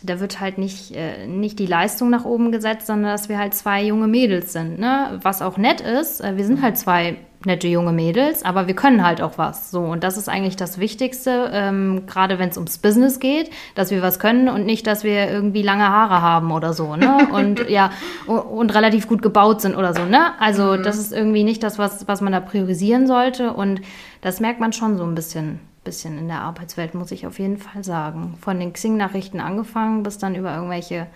da 0.03 0.21
wird 0.21 0.41
halt 0.41 0.59
nicht, 0.59 0.95
äh, 0.95 1.27
nicht 1.27 1.59
die 1.59 1.67
Leistung 1.67 2.11
nach 2.11 2.25
oben 2.25 2.53
gesetzt, 2.53 2.87
sondern 2.87 3.13
dass 3.13 3.29
wir 3.29 3.39
halt 3.39 3.55
zwei 3.55 3.83
junge 3.83 4.07
Mädels 4.07 4.53
sind. 4.53 4.79
Ne? 4.79 5.19
Was 5.23 5.43
auch 5.43 5.57
nett 5.57 5.81
ist, 5.81 6.21
äh, 6.21 6.37
wir 6.37 6.45
sind 6.45 6.63
halt 6.63 6.79
zwei 6.79 7.17
nette 7.45 7.69
junge 7.69 7.93
Mädels, 7.93 8.45
aber 8.45 8.67
wir 8.67 8.75
können 8.75 9.05
halt 9.05 9.23
auch 9.23 9.39
was. 9.39 9.71
So, 9.71 9.81
und 9.81 10.03
das 10.03 10.17
ist 10.17 10.29
eigentlich 10.29 10.57
das 10.57 10.79
Wichtigste, 10.79 11.51
ähm, 11.53 12.05
gerade 12.07 12.39
wenn 12.39 12.49
es 12.49 12.57
ums 12.57 12.79
Business 12.79 13.21
geht, 13.21 13.51
dass 13.75 13.91
wir 13.91 14.03
was 14.03 14.19
können 14.19 14.49
und 14.49 14.67
nicht, 14.67 14.87
dass 14.87 15.05
wir 15.05 15.31
irgendwie 15.31 15.63
lange 15.63 15.89
Haare 15.89 16.21
haben 16.21 16.51
oder 16.51 16.73
so, 16.73 16.97
ne? 16.97 17.29
Und 17.33 17.69
ja, 17.69 17.91
und, 18.27 18.39
und 18.39 18.75
relativ 18.75 19.07
gut 19.07 19.23
gebaut 19.23 19.61
sind 19.61 19.77
oder 19.77 19.95
so, 19.95 20.05
ne? 20.05 20.33
Also, 20.41 20.77
mhm. 20.77 20.83
das 20.83 20.99
ist 20.99 21.13
irgendwie 21.13 21.45
nicht 21.45 21.63
das, 21.63 21.79
was, 21.79 22.09
was 22.09 22.21
man 22.21 22.33
da 22.33 22.41
priorisieren 22.41 23.07
sollte. 23.07 23.53
Und 23.53 23.81
das 24.21 24.41
merkt 24.41 24.61
man 24.61 24.73
schon 24.73 24.97
so 24.97 25.05
ein 25.05 25.15
bisschen 25.15 25.61
bisschen 25.89 26.19
in 26.19 26.29
der 26.29 26.43
Arbeitswelt, 26.43 26.95
muss 26.95 27.11
ich 27.11 27.27
auf 27.27 27.39
jeden 27.39 27.57
Fall 27.57 27.83
sagen. 27.83 28.37
Von 28.41 28.61
den 28.61 28.75
Xing-Nachrichten 28.75 29.41
angefangen 29.41 30.03
bis 30.03 30.19
dann 30.19 30.35
über 30.35 30.55
irgendwelche 30.55 31.07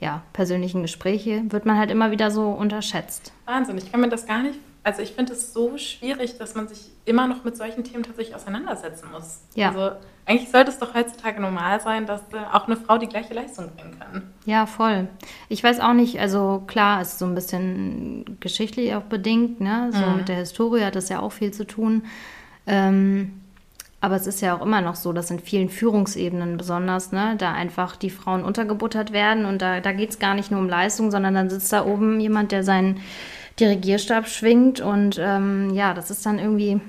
ja, 0.00 0.22
persönlichen 0.32 0.82
Gespräche 0.82 1.42
wird 1.48 1.64
man 1.64 1.78
halt 1.78 1.90
immer 1.90 2.10
wieder 2.10 2.30
so 2.30 2.50
unterschätzt. 2.50 3.32
Wahnsinn, 3.46 3.78
ich 3.78 3.90
kann 3.90 4.00
mir 4.00 4.08
das 4.08 4.26
gar 4.26 4.42
nicht 4.42 4.58
also 4.88 5.02
ich 5.02 5.12
finde 5.12 5.34
es 5.34 5.52
so 5.52 5.76
schwierig, 5.76 6.38
dass 6.38 6.54
man 6.54 6.66
sich 6.66 6.90
immer 7.04 7.26
noch 7.26 7.44
mit 7.44 7.58
solchen 7.58 7.84
Themen 7.84 8.04
tatsächlich 8.04 8.34
auseinandersetzen 8.34 9.10
muss. 9.12 9.42
Ja. 9.54 9.68
Also 9.68 9.96
eigentlich 10.24 10.50
sollte 10.50 10.70
es 10.70 10.78
doch 10.78 10.94
heutzutage 10.94 11.42
normal 11.42 11.80
sein, 11.80 12.06
dass 12.06 12.22
äh, 12.32 12.38
auch 12.52 12.66
eine 12.66 12.76
Frau 12.76 12.96
die 12.96 13.06
gleiche 13.06 13.34
Leistung 13.34 13.70
bringen 13.76 13.98
kann. 13.98 14.22
Ja, 14.46 14.64
voll. 14.64 15.08
Ich 15.50 15.62
weiß 15.62 15.80
auch 15.80 15.92
nicht, 15.92 16.18
also 16.20 16.62
klar, 16.66 17.02
ist 17.02 17.18
so 17.18 17.26
ein 17.26 17.34
bisschen 17.34 18.38
geschichtlich 18.40 18.94
auch 18.94 19.02
bedingt, 19.02 19.60
ne? 19.60 19.90
So 19.92 20.06
mhm. 20.06 20.16
mit 20.16 20.28
der 20.28 20.36
Historie 20.36 20.84
hat 20.84 20.96
das 20.96 21.10
ja 21.10 21.20
auch 21.20 21.32
viel 21.32 21.50
zu 21.50 21.66
tun. 21.66 22.04
Ähm, 22.66 23.42
aber 24.00 24.14
es 24.14 24.26
ist 24.26 24.40
ja 24.40 24.56
auch 24.56 24.62
immer 24.62 24.80
noch 24.80 24.94
so, 24.94 25.12
dass 25.12 25.30
in 25.30 25.40
vielen 25.40 25.68
Führungsebenen 25.68 26.56
besonders, 26.56 27.10
ne, 27.10 27.34
da 27.36 27.52
einfach 27.52 27.96
die 27.96 28.10
Frauen 28.10 28.44
untergebuttert 28.44 29.12
werden 29.12 29.44
und 29.44 29.60
da, 29.60 29.80
da 29.80 29.92
geht 29.92 30.10
es 30.10 30.18
gar 30.18 30.34
nicht 30.34 30.50
nur 30.50 30.60
um 30.60 30.68
Leistung, 30.68 31.10
sondern 31.10 31.34
dann 31.34 31.50
sitzt 31.50 31.72
da 31.72 31.84
oben 31.84 32.20
jemand, 32.20 32.52
der 32.52 32.62
seinen 32.62 33.00
Dirigierstab 33.58 34.28
schwingt 34.28 34.80
und 34.80 35.18
ähm, 35.20 35.70
ja, 35.74 35.94
das 35.94 36.10
ist 36.10 36.24
dann 36.24 36.38
irgendwie 36.38 36.80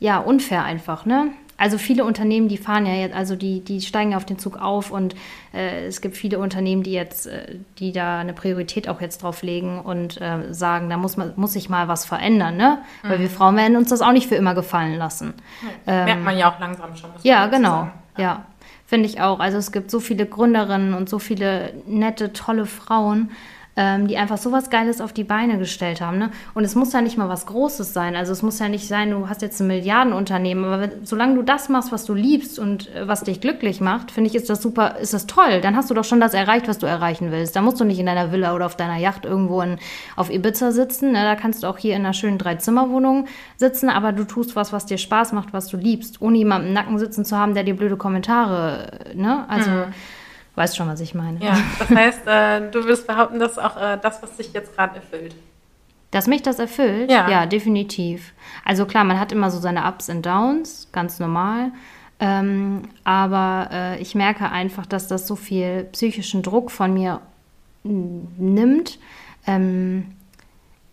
ja 0.00 0.18
unfair 0.18 0.64
einfach, 0.64 1.06
ne? 1.06 1.30
Also 1.58 1.76
viele 1.76 2.04
Unternehmen, 2.04 2.46
die 2.46 2.56
fahren 2.56 2.86
ja 2.86 2.94
jetzt, 2.94 3.16
also 3.16 3.34
die, 3.34 3.60
die 3.64 3.80
steigen 3.80 4.14
auf 4.14 4.24
den 4.24 4.38
Zug 4.38 4.56
auf 4.60 4.92
und 4.92 5.16
äh, 5.52 5.86
es 5.86 6.00
gibt 6.00 6.16
viele 6.16 6.38
Unternehmen, 6.38 6.84
die 6.84 6.92
jetzt, 6.92 7.26
äh, 7.26 7.56
die 7.80 7.90
da 7.90 8.20
eine 8.20 8.32
Priorität 8.32 8.88
auch 8.88 9.00
jetzt 9.00 9.24
drauf 9.24 9.42
legen 9.42 9.80
und 9.80 10.20
äh, 10.20 10.54
sagen, 10.54 10.88
da 10.88 10.96
muss 10.96 11.16
man, 11.16 11.32
muss 11.34 11.54
sich 11.54 11.68
mal 11.68 11.88
was 11.88 12.04
verändern, 12.04 12.56
ne? 12.56 12.78
Mhm. 13.02 13.08
Weil 13.08 13.18
wir 13.18 13.28
Frauen 13.28 13.56
werden 13.56 13.76
uns 13.76 13.90
das 13.90 14.02
auch 14.02 14.12
nicht 14.12 14.28
für 14.28 14.36
immer 14.36 14.54
gefallen 14.54 14.96
lassen. 14.96 15.34
Ja, 15.84 15.92
ähm, 15.92 16.04
merkt 16.04 16.24
man 16.24 16.38
ja 16.38 16.52
auch 16.52 16.60
langsam 16.60 16.94
schon. 16.94 17.10
Ja, 17.24 17.46
genau. 17.46 17.88
Ja. 18.16 18.22
ja. 18.22 18.46
Finde 18.86 19.06
ich 19.06 19.20
auch. 19.20 19.40
Also 19.40 19.58
es 19.58 19.72
gibt 19.72 19.90
so 19.90 19.98
viele 20.00 20.26
Gründerinnen 20.26 20.94
und 20.94 21.08
so 21.10 21.18
viele 21.18 21.74
nette, 21.86 22.32
tolle 22.32 22.66
Frauen 22.66 23.32
ähm, 23.78 24.08
die 24.08 24.16
einfach 24.16 24.38
so 24.38 24.50
was 24.50 24.70
Geiles 24.70 25.00
auf 25.00 25.12
die 25.12 25.22
Beine 25.22 25.56
gestellt 25.56 26.00
haben. 26.00 26.18
Ne? 26.18 26.30
Und 26.52 26.64
es 26.64 26.74
muss 26.74 26.92
ja 26.92 27.00
nicht 27.00 27.16
mal 27.16 27.28
was 27.28 27.46
Großes 27.46 27.92
sein. 27.92 28.16
Also 28.16 28.32
es 28.32 28.42
muss 28.42 28.58
ja 28.58 28.68
nicht 28.68 28.88
sein, 28.88 29.12
du 29.12 29.28
hast 29.28 29.40
jetzt 29.40 29.60
ein 29.60 29.68
Milliardenunternehmen, 29.68 30.64
aber 30.64 30.80
wenn, 30.80 31.06
solange 31.06 31.36
du 31.36 31.42
das 31.42 31.68
machst, 31.68 31.92
was 31.92 32.04
du 32.04 32.12
liebst 32.12 32.58
und 32.58 32.92
äh, 32.92 33.06
was 33.06 33.22
dich 33.22 33.40
glücklich 33.40 33.80
macht, 33.80 34.10
finde 34.10 34.30
ich, 34.30 34.34
ist 34.34 34.50
das 34.50 34.60
super, 34.60 34.96
ist 34.98 35.14
das 35.14 35.26
toll. 35.28 35.60
Dann 35.62 35.76
hast 35.76 35.88
du 35.90 35.94
doch 35.94 36.02
schon 36.02 36.18
das 36.18 36.34
erreicht, 36.34 36.66
was 36.66 36.78
du 36.78 36.86
erreichen 36.86 37.30
willst. 37.30 37.54
Da 37.54 37.62
musst 37.62 37.78
du 37.78 37.84
nicht 37.84 38.00
in 38.00 38.06
deiner 38.06 38.32
Villa 38.32 38.52
oder 38.52 38.66
auf 38.66 38.74
deiner 38.74 38.96
Yacht 38.96 39.24
irgendwo 39.24 39.62
in, 39.62 39.78
auf 40.16 40.28
Ibiza 40.28 40.72
sitzen. 40.72 41.12
Ne? 41.12 41.22
Da 41.22 41.36
kannst 41.36 41.62
du 41.62 41.68
auch 41.68 41.78
hier 41.78 41.94
in 41.94 42.04
einer 42.04 42.14
schönen 42.14 42.38
Dreizimmerwohnung 42.38 43.26
sitzen, 43.58 43.90
aber 43.90 44.10
du 44.10 44.24
tust 44.24 44.56
was, 44.56 44.72
was 44.72 44.86
dir 44.86 44.98
Spaß 44.98 45.32
macht, 45.32 45.52
was 45.52 45.68
du 45.68 45.76
liebst, 45.76 46.20
ohne 46.20 46.36
jemanden 46.36 46.68
im 46.68 46.74
Nacken 46.74 46.98
sitzen 46.98 47.24
zu 47.24 47.36
haben, 47.36 47.54
der 47.54 47.62
dir 47.62 47.76
blöde 47.76 47.96
Kommentare, 47.96 49.14
ne? 49.14 49.48
Also 49.48 49.70
mhm. 49.70 49.94
Weißt 50.58 50.76
schon, 50.76 50.88
was 50.88 50.98
ich 50.98 51.14
meine. 51.14 51.38
Ja, 51.38 51.56
das 51.78 51.88
heißt, 51.88 52.26
äh, 52.26 52.70
du 52.72 52.82
würdest 52.82 53.06
behaupten, 53.06 53.38
dass 53.38 53.58
auch 53.58 53.76
äh, 53.76 53.96
das, 54.02 54.20
was 54.24 54.36
dich 54.36 54.52
jetzt 54.52 54.74
gerade 54.74 54.96
erfüllt. 54.96 55.36
Dass 56.10 56.26
mich 56.26 56.42
das 56.42 56.58
erfüllt? 56.58 57.08
Ja. 57.08 57.30
ja, 57.30 57.46
definitiv. 57.46 58.32
Also 58.64 58.84
klar, 58.84 59.04
man 59.04 59.20
hat 59.20 59.30
immer 59.30 59.52
so 59.52 59.60
seine 59.60 59.86
Ups 59.86 60.08
und 60.08 60.26
Downs, 60.26 60.88
ganz 60.90 61.20
normal. 61.20 61.70
Ähm, 62.18 62.88
aber 63.04 63.68
äh, 63.70 64.02
ich 64.02 64.16
merke 64.16 64.50
einfach, 64.50 64.84
dass 64.84 65.06
das 65.06 65.28
so 65.28 65.36
viel 65.36 65.84
psychischen 65.92 66.42
Druck 66.42 66.72
von 66.72 66.92
mir 66.92 67.20
nimmt. 67.84 68.98
Ähm, 69.46 70.16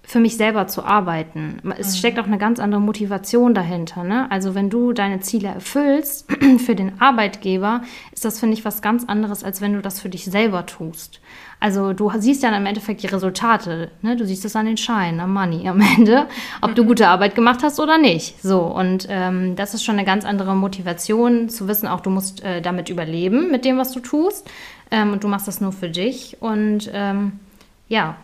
für 0.07 0.19
mich 0.19 0.37
selber 0.37 0.67
zu 0.67 0.83
arbeiten. 0.83 1.61
Es 1.77 1.93
mhm. 1.93 1.97
steckt 1.97 2.19
auch 2.19 2.25
eine 2.25 2.37
ganz 2.37 2.59
andere 2.59 2.81
Motivation 2.81 3.53
dahinter. 3.53 4.03
Ne? 4.03 4.29
Also 4.29 4.55
wenn 4.55 4.69
du 4.69 4.93
deine 4.93 5.19
Ziele 5.19 5.49
erfüllst 5.49 6.31
für 6.65 6.75
den 6.75 7.01
Arbeitgeber, 7.01 7.81
ist 8.11 8.25
das, 8.25 8.39
finde 8.39 8.55
ich, 8.55 8.65
was 8.65 8.81
ganz 8.81 9.05
anderes, 9.05 9.43
als 9.43 9.61
wenn 9.61 9.73
du 9.73 9.81
das 9.81 9.99
für 9.99 10.09
dich 10.09 10.25
selber 10.25 10.65
tust. 10.65 11.21
Also 11.59 11.93
du 11.93 12.11
siehst 12.17 12.43
ja 12.43 12.55
im 12.55 12.65
Endeffekt 12.65 13.01
die 13.01 13.07
Resultate. 13.07 13.89
Ne? 14.01 14.15
Du 14.15 14.25
siehst 14.25 14.45
es 14.45 14.55
an 14.55 14.67
den 14.67 14.77
Scheinen, 14.77 15.19
am 15.19 15.33
Money 15.33 15.67
am 15.67 15.81
Ende, 15.97 16.27
ob 16.61 16.75
du 16.75 16.85
gute 16.85 17.07
Arbeit 17.07 17.33
gemacht 17.33 17.61
hast 17.63 17.79
oder 17.79 17.97
nicht. 17.97 18.41
So 18.41 18.61
und 18.61 19.07
ähm, 19.09 19.55
das 19.55 19.73
ist 19.73 19.83
schon 19.83 19.95
eine 19.95 20.05
ganz 20.05 20.25
andere 20.25 20.55
Motivation, 20.55 21.49
zu 21.49 21.67
wissen, 21.67 21.87
auch 21.87 22.01
du 22.01 22.09
musst 22.09 22.43
äh, 22.43 22.61
damit 22.61 22.89
überleben 22.89 23.49
mit 23.51 23.65
dem, 23.65 23.77
was 23.77 23.91
du 23.91 23.99
tust. 23.99 24.49
Ähm, 24.91 25.13
und 25.13 25.23
du 25.23 25.27
machst 25.27 25.47
das 25.47 25.61
nur 25.61 25.71
für 25.71 25.89
dich. 25.89 26.37
Und 26.41 26.89
ähm, 26.93 27.39
ja, 27.87 28.17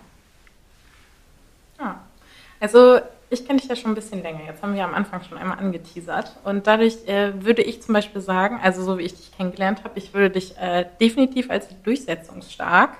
Also 2.59 2.99
ich 3.29 3.45
kenne 3.45 3.59
dich 3.59 3.69
ja 3.69 3.75
schon 3.75 3.91
ein 3.91 3.95
bisschen 3.95 4.21
länger. 4.21 4.41
Jetzt 4.45 4.61
haben 4.61 4.75
wir 4.75 4.83
am 4.83 4.93
Anfang 4.93 5.23
schon 5.23 5.37
einmal 5.37 5.57
angeteasert. 5.57 6.35
Und 6.43 6.67
dadurch 6.67 7.07
äh, 7.07 7.43
würde 7.43 7.61
ich 7.61 7.81
zum 7.81 7.93
Beispiel 7.93 8.21
sagen, 8.21 8.59
also 8.61 8.83
so 8.83 8.97
wie 8.97 9.03
ich 9.03 9.15
dich 9.15 9.31
kennengelernt 9.35 9.83
habe, 9.83 9.97
ich 9.97 10.13
würde 10.13 10.31
dich 10.31 10.57
äh, 10.57 10.85
definitiv 10.99 11.49
als 11.49 11.67
durchsetzungsstark, 11.83 12.97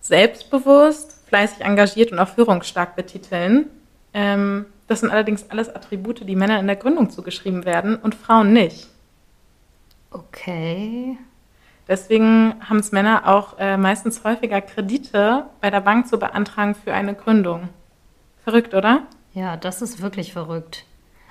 selbstbewusst, 0.00 1.20
fleißig 1.26 1.62
engagiert 1.62 2.12
und 2.12 2.20
auch 2.20 2.28
führungsstark 2.28 2.94
betiteln. 2.94 3.66
Ähm, 4.14 4.66
das 4.86 5.00
sind 5.00 5.10
allerdings 5.10 5.50
alles 5.50 5.68
Attribute, 5.68 6.26
die 6.26 6.36
Männern 6.36 6.60
in 6.60 6.66
der 6.66 6.76
Gründung 6.76 7.10
zugeschrieben 7.10 7.64
werden 7.64 7.96
und 7.96 8.14
Frauen 8.14 8.52
nicht. 8.52 8.86
Okay. 10.10 11.18
Deswegen 11.88 12.54
haben 12.68 12.78
es 12.78 12.92
Männer 12.92 13.26
auch 13.26 13.58
äh, 13.58 13.76
meistens 13.78 14.22
häufiger 14.22 14.60
Kredite 14.60 15.46
bei 15.60 15.70
der 15.70 15.80
Bank 15.80 16.06
zu 16.06 16.18
beantragen 16.18 16.74
für 16.74 16.92
eine 16.92 17.14
Gründung. 17.14 17.70
Verrückt, 18.44 18.74
oder? 18.74 19.02
Ja, 19.32 19.56
das 19.56 19.80
ist 19.80 20.02
wirklich 20.02 20.32
verrückt. 20.32 20.84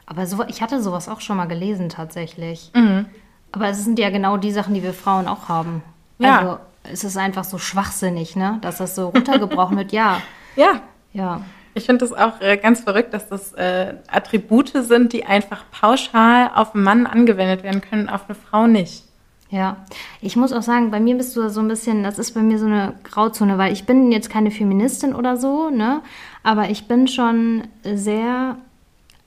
Aber 0.07 0.25
so, 0.25 0.43
ich 0.47 0.61
hatte 0.61 0.81
sowas 0.81 1.09
auch 1.09 1.21
schon 1.21 1.37
mal 1.37 1.47
gelesen 1.47 1.89
tatsächlich. 1.89 2.71
Mhm. 2.73 3.05
Aber 3.51 3.67
es 3.67 3.83
sind 3.83 3.99
ja 3.99 4.09
genau 4.09 4.37
die 4.37 4.51
Sachen, 4.51 4.73
die 4.73 4.83
wir 4.83 4.93
Frauen 4.93 5.27
auch 5.27 5.47
haben. 5.49 5.83
Ja. 6.17 6.39
Also 6.39 6.59
es 6.91 7.03
ist 7.03 7.17
einfach 7.17 7.43
so 7.43 7.57
schwachsinnig, 7.57 8.35
ne? 8.35 8.57
Dass 8.61 8.77
das 8.77 8.95
so 8.95 9.09
runtergebrochen 9.09 9.77
wird. 9.77 9.91
Ja. 9.91 10.21
Ja. 10.55 10.81
Ja. 11.13 11.41
Ich 11.75 11.85
finde 11.85 12.03
das 12.03 12.13
auch 12.13 12.41
äh, 12.41 12.57
ganz 12.57 12.81
verrückt, 12.81 13.13
dass 13.13 13.29
das 13.29 13.53
äh, 13.53 13.93
Attribute 14.07 14.69
sind, 14.69 15.13
die 15.13 15.27
einfach 15.27 15.65
pauschal 15.69 16.49
auf 16.55 16.73
einen 16.73 16.83
Mann 16.83 17.05
angewendet 17.05 17.61
werden 17.61 17.81
können, 17.81 18.09
auf 18.09 18.21
eine 18.27 18.33
Frau 18.33 18.65
nicht. 18.65 19.03
Ja, 19.49 19.77
ich 20.21 20.35
muss 20.35 20.51
auch 20.51 20.61
sagen, 20.61 20.91
bei 20.91 20.99
mir 20.99 21.15
bist 21.15 21.35
du 21.37 21.49
so 21.49 21.61
ein 21.61 21.69
bisschen, 21.69 22.03
das 22.03 22.19
ist 22.19 22.33
bei 22.33 22.41
mir 22.41 22.59
so 22.59 22.65
eine 22.65 22.95
Grauzone, 23.03 23.57
weil 23.57 23.71
ich 23.71 23.85
bin 23.85 24.11
jetzt 24.11 24.29
keine 24.29 24.51
Feministin 24.51 25.15
oder 25.15 25.37
so, 25.37 25.69
ne? 25.69 26.01
Aber 26.43 26.69
ich 26.69 26.87
bin 26.87 27.07
schon 27.07 27.63
sehr, 27.83 28.57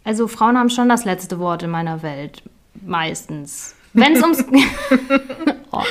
also 0.04 0.28
Frauen 0.28 0.58
haben 0.58 0.68
schon 0.68 0.90
das 0.90 1.06
letzte 1.06 1.38
Wort 1.38 1.62
in 1.62 1.70
meiner 1.70 2.02
Welt, 2.02 2.42
meistens. 2.84 3.74
Wenn 3.94 4.12
es 4.12 4.22
ums, 4.22 4.44
oh, 5.72 5.82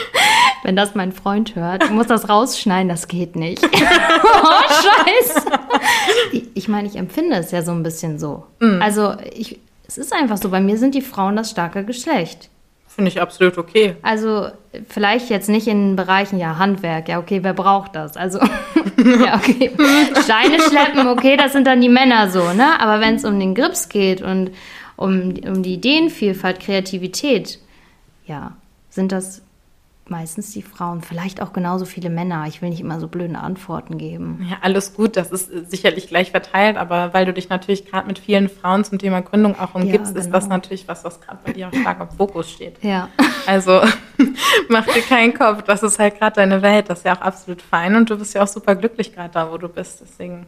wenn 0.64 0.76
das 0.76 0.94
mein 0.94 1.12
Freund 1.12 1.56
hört, 1.56 1.90
muss 1.90 2.08
das 2.08 2.30
rausschneiden, 2.30 2.88
das 2.88 3.08
geht 3.08 3.36
nicht. 3.36 3.64
oh, 3.66 4.64
scheiße. 4.70 5.46
Ich 6.54 6.68
meine, 6.68 6.88
ich 6.88 6.96
empfinde 6.96 7.38
es 7.38 7.50
ja 7.52 7.64
so 7.64 7.72
ein 7.72 7.84
bisschen 7.84 8.20
so. 8.20 8.46
Mm. 8.60 8.82
Also 8.82 9.16
ich, 9.34 9.60
es 9.88 9.98
ist 9.98 10.14
einfach 10.14 10.38
so, 10.38 10.50
bei 10.50 10.62
mir 10.62 10.78
sind 10.78 10.94
die 10.94 11.02
Frauen 11.02 11.36
das 11.36 11.50
starke 11.50 11.84
Geschlecht. 11.84 12.50
Finde 12.90 13.10
ich 13.10 13.22
absolut 13.22 13.58
okay. 13.58 13.96
Also 14.02 14.48
vielleicht 14.90 15.30
jetzt 15.30 15.48
nicht 15.48 15.68
in 15.68 15.96
Bereichen, 15.96 16.40
ja, 16.40 16.58
Handwerk, 16.58 17.08
ja, 17.08 17.20
okay, 17.20 17.44
wer 17.44 17.54
braucht 17.54 17.96
das? 17.96 18.18
Also, 18.18 18.40
ja, 18.98 19.36
okay. 19.36 19.72
Steine 20.24 20.60
schleppen, 20.60 21.08
okay, 21.08 21.38
das 21.38 21.54
sind 21.54 21.68
dann 21.68 21.82
die 21.82 21.88
Männer 21.88 22.30
so, 22.30 22.52
ne? 22.52 22.82
Aber 22.82 23.00
wenn 23.00 23.16
es 23.16 23.26
um 23.26 23.40
den 23.40 23.54
Grips 23.54 23.90
geht 23.90 24.22
und 24.24 24.52
um, 24.96 25.36
um 25.48 25.64
die 25.64 25.76
Ideenvielfalt, 25.76 26.60
Kreativität, 26.60 27.60
ja, 28.26 28.58
sind 28.90 29.12
das 29.12 29.44
meistens 30.10 30.52
die 30.52 30.62
Frauen, 30.62 31.02
vielleicht 31.02 31.42
auch 31.42 31.54
genauso 31.54 31.86
viele 31.86 32.10
Männer. 32.10 32.46
Ich 32.48 32.62
will 32.62 32.70
nicht 32.70 32.82
immer 32.82 33.00
so 33.00 33.08
blöde 33.08 33.38
Antworten 33.38 33.98
geben. 33.98 34.48
Ja, 34.50 34.58
alles 34.62 34.94
gut, 34.94 35.18
das 35.18 35.32
ist 35.32 35.70
sicherlich 35.70 36.08
gleich 36.08 36.32
verteilt, 36.32 36.78
aber 36.78 37.14
weil 37.14 37.26
du 37.26 37.34
dich 37.34 37.50
natürlich 37.50 37.86
gerade 37.86 38.08
mit 38.08 38.20
vielen 38.20 38.50
Frauen 38.50 38.84
zum 38.84 39.00
Thema 39.00 39.22
Gründung 39.22 39.60
auch 39.60 39.76
umgibst, 39.76 40.16
ja, 40.16 40.22
genau. 40.22 40.26
ist 40.26 40.32
das 40.32 40.48
natürlich 40.48 40.88
was, 40.88 41.04
was 41.04 41.22
gerade 41.22 41.40
bei 41.46 41.54
dir 41.54 41.68
auch 41.68 41.74
stark 41.74 42.00
im 42.02 42.10
Fokus 42.10 42.50
steht. 42.50 42.84
Ja. 42.84 43.10
Also 43.46 43.82
mach 44.70 44.86
dir 44.86 45.02
keinen 45.02 45.34
Kopf, 45.34 45.64
das 45.64 45.84
ist 45.84 46.00
halt 46.00 46.18
gerade 46.18 46.36
deine 46.36 46.62
Welt, 46.62 46.90
das 46.90 47.00
ist 47.00 47.06
ja 47.06 47.16
auch 47.16 47.22
absolut 47.22 47.62
fein 47.62 47.96
und 47.96 48.10
du 48.10 48.18
bist 48.18 48.34
ja 48.34 48.44
auch 48.44 48.48
super 48.48 48.76
glücklich 48.76 49.14
gerade 49.14 49.32
da, 49.34 49.52
wo 49.52 49.58
du 49.58 49.70
bist, 49.70 50.02
deswegen 50.02 50.46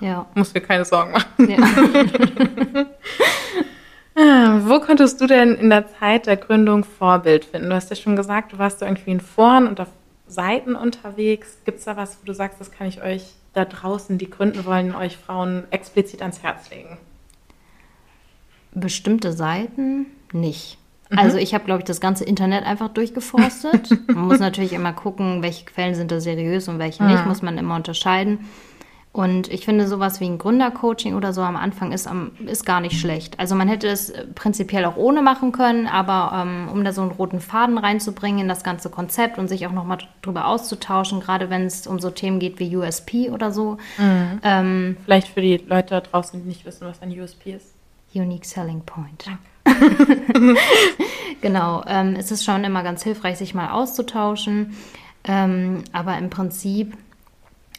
ja. 0.00 0.26
musst 0.34 0.54
du 0.54 0.60
dir 0.60 0.66
keine 0.66 0.84
Sorgen 0.84 1.12
machen. 1.12 1.50
Ja. 1.50 2.86
Ah, 4.14 4.60
wo 4.64 4.80
konntest 4.80 5.20
du 5.20 5.26
denn 5.26 5.54
in 5.54 5.70
der 5.70 5.86
Zeit 5.98 6.26
der 6.26 6.36
Gründung 6.36 6.84
Vorbild 6.84 7.44
finden? 7.44 7.70
Du 7.70 7.74
hast 7.74 7.90
ja 7.90 7.96
schon 7.96 8.16
gesagt, 8.16 8.52
du 8.52 8.58
warst 8.58 8.82
da 8.82 8.86
irgendwie 8.86 9.12
in 9.12 9.20
Foren 9.20 9.66
und 9.66 9.80
auf 9.80 9.88
Seiten 10.26 10.74
unterwegs. 10.74 11.58
Gibt 11.64 11.78
es 11.78 11.84
da 11.84 11.96
was, 11.96 12.18
wo 12.20 12.26
du 12.26 12.34
sagst, 12.34 12.60
das 12.60 12.70
kann 12.70 12.86
ich 12.86 13.02
euch 13.02 13.24
da 13.54 13.64
draußen, 13.64 14.18
die 14.18 14.30
gründen 14.30 14.64
wollen, 14.64 14.94
euch 14.94 15.16
Frauen 15.16 15.64
explizit 15.70 16.20
ans 16.22 16.42
Herz 16.42 16.70
legen? 16.70 16.98
Bestimmte 18.74 19.32
Seiten 19.32 20.06
nicht. 20.32 20.78
Mhm. 21.10 21.18
Also 21.18 21.36
ich 21.36 21.54
habe, 21.54 21.64
glaube 21.64 21.80
ich, 21.80 21.84
das 21.84 22.00
ganze 22.00 22.24
Internet 22.24 22.64
einfach 22.64 22.88
durchgeforstet. 22.88 23.90
man 24.08 24.26
muss 24.26 24.40
natürlich 24.40 24.72
immer 24.72 24.92
gucken, 24.92 25.42
welche 25.42 25.64
Quellen 25.66 25.94
sind 25.94 26.10
da 26.10 26.20
seriös 26.20 26.68
und 26.68 26.78
welche 26.78 27.04
nicht, 27.04 27.22
mhm. 27.22 27.28
muss 27.28 27.42
man 27.42 27.58
immer 27.58 27.76
unterscheiden. 27.76 28.40
Und 29.12 29.52
ich 29.52 29.66
finde, 29.66 29.86
sowas 29.86 30.20
wie 30.20 30.24
ein 30.24 30.38
Gründercoaching 30.38 31.14
oder 31.14 31.34
so 31.34 31.42
am 31.42 31.56
Anfang 31.56 31.92
ist, 31.92 32.08
ist 32.46 32.64
gar 32.64 32.80
nicht 32.80 32.98
schlecht. 32.98 33.38
Also 33.38 33.54
man 33.54 33.68
hätte 33.68 33.86
es 33.88 34.10
prinzipiell 34.34 34.86
auch 34.86 34.96
ohne 34.96 35.20
machen 35.20 35.52
können, 35.52 35.86
aber 35.86 36.32
ähm, 36.34 36.68
um 36.72 36.82
da 36.82 36.94
so 36.94 37.02
einen 37.02 37.10
roten 37.10 37.40
Faden 37.40 37.76
reinzubringen 37.76 38.40
in 38.40 38.48
das 38.48 38.64
ganze 38.64 38.88
Konzept 38.88 39.38
und 39.38 39.48
sich 39.48 39.66
auch 39.66 39.72
nochmal 39.72 39.98
drüber 40.22 40.46
auszutauschen, 40.46 41.20
gerade 41.20 41.50
wenn 41.50 41.66
es 41.66 41.86
um 41.86 42.00
so 42.00 42.08
Themen 42.08 42.38
geht 42.38 42.58
wie 42.58 42.74
USP 42.74 43.28
oder 43.30 43.52
so. 43.52 43.76
Mhm. 43.98 44.40
Ähm, 44.42 44.96
Vielleicht 45.04 45.28
für 45.28 45.42
die 45.42 45.58
Leute 45.58 45.90
da 45.90 46.00
draußen, 46.00 46.40
die 46.40 46.48
nicht 46.48 46.64
wissen, 46.64 46.86
was 46.86 47.02
ein 47.02 47.10
USP 47.10 47.52
ist. 47.52 47.74
Unique 48.14 48.46
Selling 48.46 48.80
Point. 48.80 49.26
Danke. 49.26 49.42
genau, 51.42 51.84
ähm, 51.86 52.16
es 52.18 52.30
ist 52.30 52.44
schon 52.44 52.64
immer 52.64 52.82
ganz 52.82 53.02
hilfreich, 53.02 53.36
sich 53.36 53.54
mal 53.54 53.72
auszutauschen. 53.72 54.74
Ähm, 55.24 55.84
aber 55.92 56.16
im 56.18 56.30
Prinzip 56.30 56.96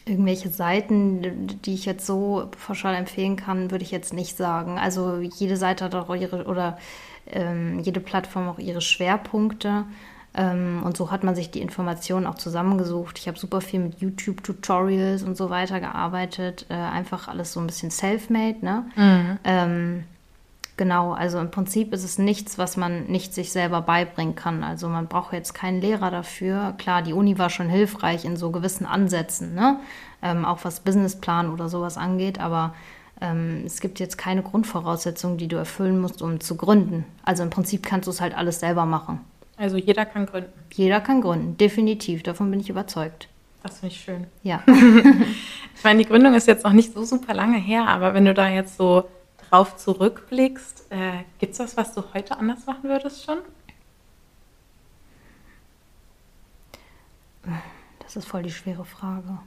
Irgendwelche 0.06 0.50
Seiten, 0.50 1.58
die 1.64 1.74
ich 1.74 1.86
jetzt 1.86 2.04
so 2.06 2.50
pauschal 2.66 2.94
empfehlen 2.94 3.36
kann, 3.36 3.70
würde 3.70 3.84
ich 3.84 3.90
jetzt 3.90 4.12
nicht 4.12 4.36
sagen. 4.36 4.78
Also 4.78 5.18
jede 5.20 5.56
Seite 5.56 5.84
hat 5.84 5.94
auch 5.94 6.14
ihre 6.14 6.44
oder 6.44 6.78
ähm, 7.26 7.80
jede 7.80 8.00
Plattform 8.00 8.48
auch 8.48 8.58
ihre 8.58 8.82
Schwerpunkte. 8.82 9.84
Ähm, 10.36 10.82
und 10.84 10.96
so 10.96 11.10
hat 11.10 11.24
man 11.24 11.34
sich 11.34 11.50
die 11.50 11.62
Informationen 11.62 12.26
auch 12.26 12.34
zusammengesucht. 12.34 13.18
Ich 13.18 13.28
habe 13.28 13.38
super 13.38 13.60
viel 13.60 13.80
mit 13.80 14.00
YouTube-Tutorials 14.00 15.22
und 15.22 15.36
so 15.36 15.48
weiter 15.48 15.80
gearbeitet. 15.80 16.66
Äh, 16.68 16.74
einfach 16.74 17.28
alles 17.28 17.52
so 17.52 17.60
ein 17.60 17.66
bisschen 17.66 17.90
self-made, 17.90 18.64
ne? 18.64 18.84
Mhm. 18.96 19.38
Ähm, 19.44 20.04
Genau, 20.76 21.12
also 21.12 21.38
im 21.38 21.52
Prinzip 21.52 21.92
ist 21.92 22.02
es 22.02 22.18
nichts, 22.18 22.58
was 22.58 22.76
man 22.76 23.04
nicht 23.04 23.32
sich 23.32 23.52
selber 23.52 23.80
beibringen 23.80 24.34
kann. 24.34 24.64
Also 24.64 24.88
man 24.88 25.06
braucht 25.06 25.32
jetzt 25.32 25.54
keinen 25.54 25.80
Lehrer 25.80 26.10
dafür. 26.10 26.74
Klar, 26.78 27.02
die 27.02 27.12
Uni 27.12 27.38
war 27.38 27.48
schon 27.48 27.68
hilfreich 27.68 28.24
in 28.24 28.36
so 28.36 28.50
gewissen 28.50 28.84
Ansätzen, 28.84 29.54
ne? 29.54 29.78
Ähm, 30.20 30.44
auch 30.44 30.64
was 30.64 30.80
Businessplan 30.80 31.52
oder 31.52 31.68
sowas 31.68 31.96
angeht, 31.96 32.40
aber 32.40 32.74
ähm, 33.20 33.62
es 33.64 33.80
gibt 33.80 34.00
jetzt 34.00 34.18
keine 34.18 34.42
Grundvoraussetzungen, 34.42 35.38
die 35.38 35.46
du 35.48 35.56
erfüllen 35.56 36.00
musst, 36.00 36.22
um 36.22 36.40
zu 36.40 36.56
gründen. 36.56 37.04
Also 37.22 37.44
im 37.44 37.50
Prinzip 37.50 37.84
kannst 37.84 38.08
du 38.08 38.10
es 38.10 38.20
halt 38.20 38.36
alles 38.36 38.58
selber 38.58 38.84
machen. 38.84 39.20
Also 39.56 39.76
jeder 39.76 40.04
kann 40.04 40.26
gründen. 40.26 40.50
Jeder 40.72 41.00
kann 41.00 41.20
gründen, 41.20 41.56
definitiv. 41.56 42.24
Davon 42.24 42.50
bin 42.50 42.58
ich 42.58 42.68
überzeugt. 42.68 43.28
Das 43.62 43.78
finde 43.78 43.94
ich 43.94 44.00
schön. 44.00 44.26
Ja. 44.42 44.62
ich 44.66 45.84
meine, 45.84 46.00
die 46.00 46.08
Gründung 46.08 46.34
ist 46.34 46.48
jetzt 46.48 46.64
noch 46.64 46.72
nicht 46.72 46.92
so 46.92 47.04
super 47.04 47.32
lange 47.32 47.58
her, 47.58 47.86
aber 47.86 48.12
wenn 48.12 48.24
du 48.24 48.34
da 48.34 48.48
jetzt 48.48 48.76
so 48.76 49.04
drauf 49.54 49.76
zurückblickst, 49.76 50.86
äh, 50.90 51.22
gibt 51.38 51.52
es 51.52 51.60
was, 51.60 51.76
was 51.76 51.94
du 51.94 52.02
heute 52.12 52.36
anders 52.36 52.66
machen 52.66 52.88
würdest 52.90 53.24
schon? 53.24 53.38
Das 58.00 58.16
ist 58.16 58.26
voll 58.26 58.42
die 58.42 58.50
schwere 58.50 58.84
Frage. 58.84 59.38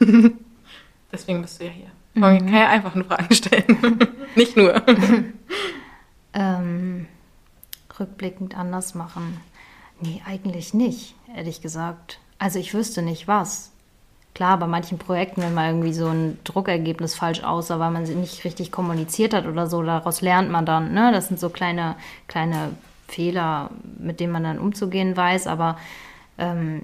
Deswegen 1.12 1.42
bist 1.42 1.60
du 1.60 1.66
ja 1.66 1.70
hier. 1.70 1.90
Man 2.14 2.36
mhm. 2.36 2.46
kann 2.46 2.54
ja 2.54 2.68
einfach 2.70 2.94
nur 2.94 3.04
Fragen 3.04 3.34
stellen. 3.34 3.98
Nicht 4.34 4.56
nur. 4.56 4.82
ähm, 6.32 7.06
rückblickend 8.00 8.56
anders 8.56 8.94
machen. 8.94 9.42
Nee, 10.00 10.22
eigentlich 10.24 10.72
nicht, 10.74 11.14
ehrlich 11.36 11.60
gesagt. 11.60 12.18
Also 12.38 12.58
ich 12.58 12.72
wüsste 12.74 13.00
nicht 13.00 13.28
was. 13.28 13.70
Klar, 14.34 14.58
bei 14.58 14.66
manchen 14.66 14.98
Projekten, 14.98 15.42
wenn 15.42 15.54
mal 15.54 15.70
irgendwie 15.70 15.92
so 15.92 16.08
ein 16.08 16.38
Druckergebnis 16.42 17.14
falsch 17.14 17.44
aussah, 17.44 17.78
weil 17.78 17.92
man 17.92 18.04
sie 18.04 18.16
nicht 18.16 18.44
richtig 18.44 18.72
kommuniziert 18.72 19.32
hat 19.32 19.46
oder 19.46 19.68
so, 19.68 19.82
daraus 19.82 20.22
lernt 20.22 20.50
man 20.50 20.66
dann. 20.66 20.92
Ne? 20.92 21.12
Das 21.12 21.28
sind 21.28 21.38
so 21.38 21.50
kleine, 21.50 21.94
kleine 22.26 22.70
Fehler, 23.06 23.70
mit 23.98 24.18
denen 24.18 24.32
man 24.32 24.42
dann 24.42 24.58
umzugehen 24.58 25.16
weiß. 25.16 25.46
Aber 25.46 25.76
ähm, 26.36 26.82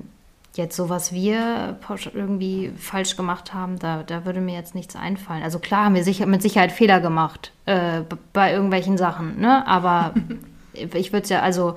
jetzt 0.55 0.77
so, 0.77 0.89
was 0.89 1.13
wir 1.13 1.77
irgendwie 2.15 2.73
falsch 2.77 3.17
gemacht 3.17 3.53
haben, 3.53 3.79
da, 3.79 4.05
da 4.05 4.25
würde 4.25 4.41
mir 4.41 4.55
jetzt 4.55 4.77
nichts 4.77 4.95
einfallen. 4.95 5.43
Also 5.43 5.59
klar 5.59 5.87
haben 5.87 5.95
wir 5.95 6.05
sicher, 6.05 6.27
mit 6.27 6.43
Sicherheit 6.43 6.71
Fehler 6.71 7.01
gemacht 7.01 7.53
äh, 7.67 8.03
bei 8.33 8.53
irgendwelchen 8.53 8.97
Sachen, 8.99 9.41
ne? 9.41 9.67
aber 9.67 10.15
ich 10.73 11.13
würde 11.13 11.25
es 11.25 11.31
ja, 11.31 11.41
also 11.41 11.77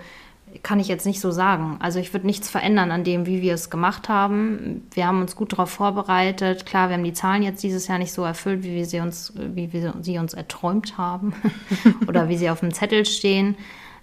kann 0.61 0.79
ich 0.79 0.87
jetzt 0.87 1.05
nicht 1.05 1.19
so 1.19 1.31
sagen. 1.31 1.77
Also 1.79 1.99
ich 1.99 2.13
würde 2.13 2.27
nichts 2.27 2.49
verändern 2.49 2.91
an 2.91 3.03
dem, 3.03 3.25
wie 3.25 3.41
wir 3.41 3.53
es 3.53 3.69
gemacht 3.69 4.09
haben. 4.09 4.87
Wir 4.93 5.07
haben 5.07 5.21
uns 5.21 5.35
gut 5.35 5.53
darauf 5.53 5.71
vorbereitet. 5.71 6.65
Klar, 6.65 6.89
wir 6.89 6.95
haben 6.95 7.03
die 7.03 7.13
Zahlen 7.13 7.41
jetzt 7.41 7.63
dieses 7.63 7.87
Jahr 7.87 7.97
nicht 7.97 8.13
so 8.13 8.23
erfüllt, 8.23 8.63
wie 8.63 8.75
wir 8.75 8.85
sie 8.85 8.99
uns, 8.99 9.33
wie 9.35 9.73
wir 9.73 9.93
sie 10.01 10.19
uns 10.19 10.33
erträumt 10.33 10.97
haben 10.97 11.33
oder 12.07 12.29
wie 12.29 12.37
sie 12.37 12.49
auf 12.49 12.59
dem 12.59 12.73
Zettel 12.73 13.05
stehen. 13.05 13.55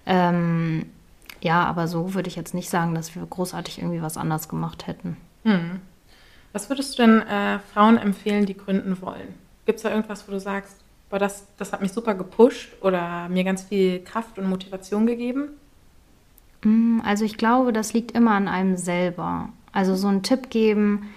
Ähm, 0.05 0.87
ja, 1.41 1.63
aber 1.63 1.87
so 1.87 2.13
würde 2.13 2.27
ich 2.27 2.35
jetzt 2.35 2.53
nicht 2.53 2.69
sagen, 2.69 2.95
dass 2.95 3.15
wir 3.15 3.25
großartig 3.25 3.79
irgendwie 3.79 4.01
was 4.01 4.17
anders 4.17 4.49
gemacht 4.49 4.87
hätten. 4.87 5.17
Hm. 5.43 5.79
Was 6.53 6.69
würdest 6.69 6.99
du 6.99 7.03
denn 7.03 7.21
äh, 7.21 7.59
Frauen 7.73 7.97
empfehlen, 7.97 8.45
die 8.45 8.57
gründen 8.57 9.01
wollen? 9.01 9.35
Gibt 9.65 9.77
es 9.77 9.83
da 9.83 9.89
irgendwas, 9.89 10.27
wo 10.27 10.33
du 10.33 10.39
sagst, 10.39 10.75
boah, 11.09 11.17
das, 11.17 11.47
das 11.57 11.71
hat 11.71 11.81
mich 11.81 11.93
super 11.93 12.13
gepusht 12.13 12.73
oder 12.81 13.29
mir 13.29 13.43
ganz 13.43 13.63
viel 13.63 14.03
Kraft 14.03 14.37
und 14.37 14.49
Motivation 14.49 15.07
gegeben? 15.07 15.49
Mm, 16.63 16.99
also 17.03 17.25
ich 17.25 17.37
glaube, 17.37 17.73
das 17.73 17.93
liegt 17.93 18.11
immer 18.11 18.31
an 18.31 18.47
einem 18.47 18.77
selber. 18.77 19.49
Also 19.71 19.95
so 19.95 20.07
einen 20.07 20.23
Tipp 20.23 20.49
geben, 20.49 21.09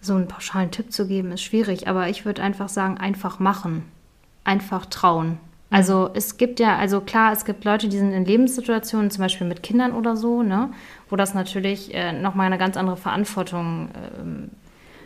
so 0.00 0.14
einen 0.14 0.28
pauschalen 0.28 0.70
Tipp 0.70 0.92
zu 0.92 1.06
geben, 1.06 1.32
ist 1.32 1.42
schwierig, 1.42 1.88
aber 1.88 2.08
ich 2.08 2.24
würde 2.24 2.42
einfach 2.42 2.68
sagen, 2.68 2.98
einfach 2.98 3.38
machen, 3.38 3.84
einfach 4.44 4.86
trauen. 4.86 5.38
Also 5.70 6.10
es 6.14 6.36
gibt 6.36 6.60
ja, 6.60 6.76
also 6.76 7.00
klar, 7.00 7.32
es 7.32 7.44
gibt 7.44 7.64
Leute, 7.64 7.88
die 7.88 7.98
sind 7.98 8.12
in 8.12 8.24
Lebenssituationen, 8.24 9.10
zum 9.10 9.22
Beispiel 9.22 9.46
mit 9.46 9.62
Kindern 9.62 9.92
oder 9.92 10.16
so, 10.16 10.42
ne, 10.42 10.70
wo 11.10 11.16
das 11.16 11.34
natürlich 11.34 11.92
äh, 11.94 12.12
nochmal 12.12 12.46
eine 12.46 12.58
ganz 12.58 12.76
andere 12.76 12.96
Verantwortung 12.96 13.88
ähm, 14.20 14.50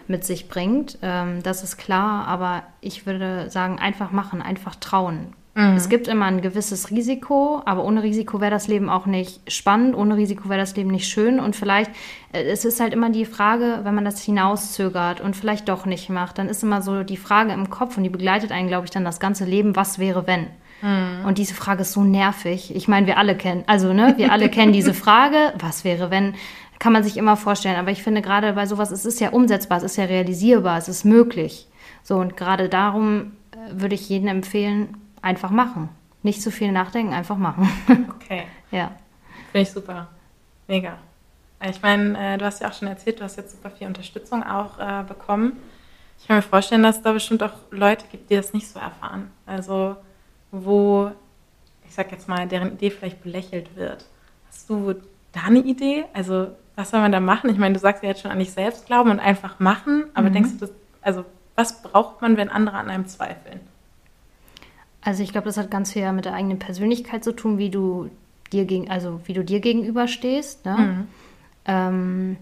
mit 0.09 0.25
sich 0.25 0.49
bringt. 0.49 0.99
Ähm, 1.01 1.43
das 1.43 1.63
ist 1.63 1.79
klar, 1.79 2.27
aber 2.27 2.65
ich 2.81 3.07
würde 3.07 3.49
sagen, 3.51 3.79
einfach 3.79 4.11
machen, 4.11 4.43
einfach 4.43 4.75
trauen. 4.75 5.33
Mhm. 5.59 5.75
Es 5.75 5.89
gibt 5.89 6.07
immer 6.07 6.27
ein 6.27 6.41
gewisses 6.41 6.93
Risiko, 6.93 7.61
aber 7.65 7.83
ohne 7.85 8.05
Risiko 8.05 8.41
wäre 8.41 8.53
das 8.53 8.69
Leben 8.69 8.89
auch 8.89 9.07
nicht 9.07 9.41
spannend, 9.51 9.97
ohne 9.97 10.17
Risiko 10.17 10.49
wäre 10.49 10.61
das 10.61 10.77
Leben 10.77 10.91
nicht 10.91 11.09
schön 11.09 11.41
und 11.41 11.57
vielleicht, 11.57 11.91
äh, 12.33 12.45
es 12.45 12.65
ist 12.65 12.79
halt 12.79 12.93
immer 12.93 13.11
die 13.11 13.25
Frage, 13.25 13.81
wenn 13.83 13.93
man 13.97 14.05
das 14.05 14.23
hinauszögert 14.23 15.21
und 15.21 15.35
vielleicht 15.35 15.69
doch 15.69 15.85
nicht 15.85 16.11
macht, 16.11 16.39
dann 16.39 16.49
ist 16.49 16.63
immer 16.63 16.81
so 16.81 17.03
die 17.03 17.17
Frage 17.17 17.53
im 17.53 17.71
Kopf 17.71 17.97
und 17.97 18.05
die 18.05 18.09
begleitet 18.09 18.53
einen, 18.53 18.69
glaube 18.69 18.85
ich, 18.85 18.93
dann 18.93 19.05
das 19.05 19.19
ganze 19.19 19.47
Leben, 19.47 19.75
was 19.75 19.99
wäre 19.99 20.29
wenn? 20.29 20.47
Mhm. 20.81 21.27
Und 21.27 21.39
diese 21.39 21.55
Frage 21.55 21.83
ist 21.83 21.91
so 21.91 22.05
nervig. 22.05 22.73
Ich 22.77 22.87
meine, 22.87 23.09
wir 23.09 23.19
alle 23.19 23.37
kennen, 23.37 23.65
also 23.67 23.93
ne, 23.93 24.15
wir 24.17 24.31
alle 24.31 24.51
kennen 24.51 24.73
diese 24.73 24.95
Frage, 25.05 25.55
was 25.59 25.83
wäre 25.83 26.13
wenn? 26.13 26.35
Kann 26.79 26.93
man 26.93 27.03
sich 27.03 27.17
immer 27.17 27.37
vorstellen. 27.37 27.75
Aber 27.75 27.91
ich 27.91 28.05
finde 28.05 28.23
gerade 28.23 28.53
bei 28.53 28.67
sowas, 28.67 28.93
es 28.93 29.05
ist 29.05 29.19
ja 29.19 29.31
umsetzbar, 29.31 29.79
es 29.79 29.85
ist 29.85 29.97
ja 29.97 30.05
realisierbar, 30.05 30.79
es 30.79 30.89
ist 30.89 31.05
möglich. 31.05 31.67
So 32.05 32.15
und 32.19 32.37
gerade 32.37 32.69
darum 32.69 33.33
äh, 33.51 33.81
würde 33.81 33.97
ich 33.97 34.09
jedem 34.09 34.29
empfehlen, 34.29 34.97
einfach 35.23 35.51
machen. 35.51 35.89
Nicht 36.23 36.43
zu 36.43 36.51
viel 36.51 36.73
nachdenken, 36.73 37.13
einfach 37.13 37.37
machen. 37.37 37.69
Okay. 38.29 38.47
ja. 38.71 38.93
Finde 39.53 39.63
ich 39.63 39.71
super. 39.71 40.09
Mega. 40.67 40.99
Ich 41.67 41.81
meine, 41.81 42.35
äh, 42.35 42.37
du 42.37 42.45
hast 42.45 42.61
ja 42.61 42.69
auch 42.69 42.75
schon 42.75 42.89
erzählt, 42.89 43.21
du 43.21 43.25
hast 43.25 43.37
jetzt 43.37 43.53
super 43.53 43.71
viel 43.71 43.87
Unterstützung 43.87 44.43
auch 44.43 44.79
äh, 44.79 45.03
bekommen. 45.03 45.57
Ich 46.19 46.27
kann 46.27 46.37
mir 46.37 46.43
vorstellen, 46.43 46.83
dass 46.83 46.99
es 46.99 47.03
da 47.03 47.13
bestimmt 47.13 47.43
auch 47.43 47.53
Leute 47.71 48.05
gibt, 48.11 48.29
die 48.29 48.37
das 48.37 48.53
nicht 48.53 48.69
so 48.69 48.79
erfahren. 48.79 49.31
Also, 49.47 49.97
wo, 50.51 51.11
ich 51.87 51.95
sag 51.95 52.13
jetzt 52.13 52.29
mal, 52.29 52.47
deren 52.47 52.73
Idee 52.73 52.91
vielleicht 52.91 53.23
belächelt 53.23 53.75
wird. 53.77 54.05
Hast 54.49 54.69
du 54.69 54.95
da 55.33 55.45
eine 55.47 55.61
Idee? 55.61 56.05
Also, 56.13 56.49
was 56.77 56.91
soll 56.91 57.01
man 57.01 57.13
da 57.13 57.21
machen? 57.21 57.51
Ich 57.51 57.59
meine, 57.59 57.75
du 57.75 57.81
sagst 57.81 58.03
ja 58.03 58.11
jetzt 58.11 58.21
schon 58.21 58.31
an 58.31 58.39
dich 58.39 58.53
selbst 58.53 58.87
glauben 58.87 59.11
und 59.11 59.21
einfach 59.21 59.59
machen, 59.59 60.05
aber 60.15 60.29
mhm. 60.29 60.35
denkst 60.35 60.51
du, 60.55 60.67
das, 60.67 60.73
also, 61.01 61.25
was 61.55 61.83
braucht 61.83 62.21
man, 62.21 62.37
wenn 62.37 62.51
andere 62.51 62.77
an 62.77 62.91
einem 62.91 63.07
zweifeln? 63.07 63.61
Also 65.09 65.23
ich 65.23 65.33
glaube, 65.33 65.47
das 65.47 65.57
hat 65.57 65.71
ganz 65.71 65.95
viel 65.95 66.13
mit 66.13 66.27
der 66.27 66.35
eigenen 66.35 66.59
Persönlichkeit 66.59 67.25
zu 67.25 67.33
tun, 67.33 67.57
wie 67.57 67.71
du 67.71 68.11
dir 68.53 68.67
gegen, 68.67 68.91
also 68.91 69.23
wie 69.25 69.33
du 69.33 69.43
dir 69.43 69.61
gegenüberstehst. 69.61 70.67
Ne? 70.67 70.77
Mhm. 70.77 71.09
Ähm, 71.65 72.37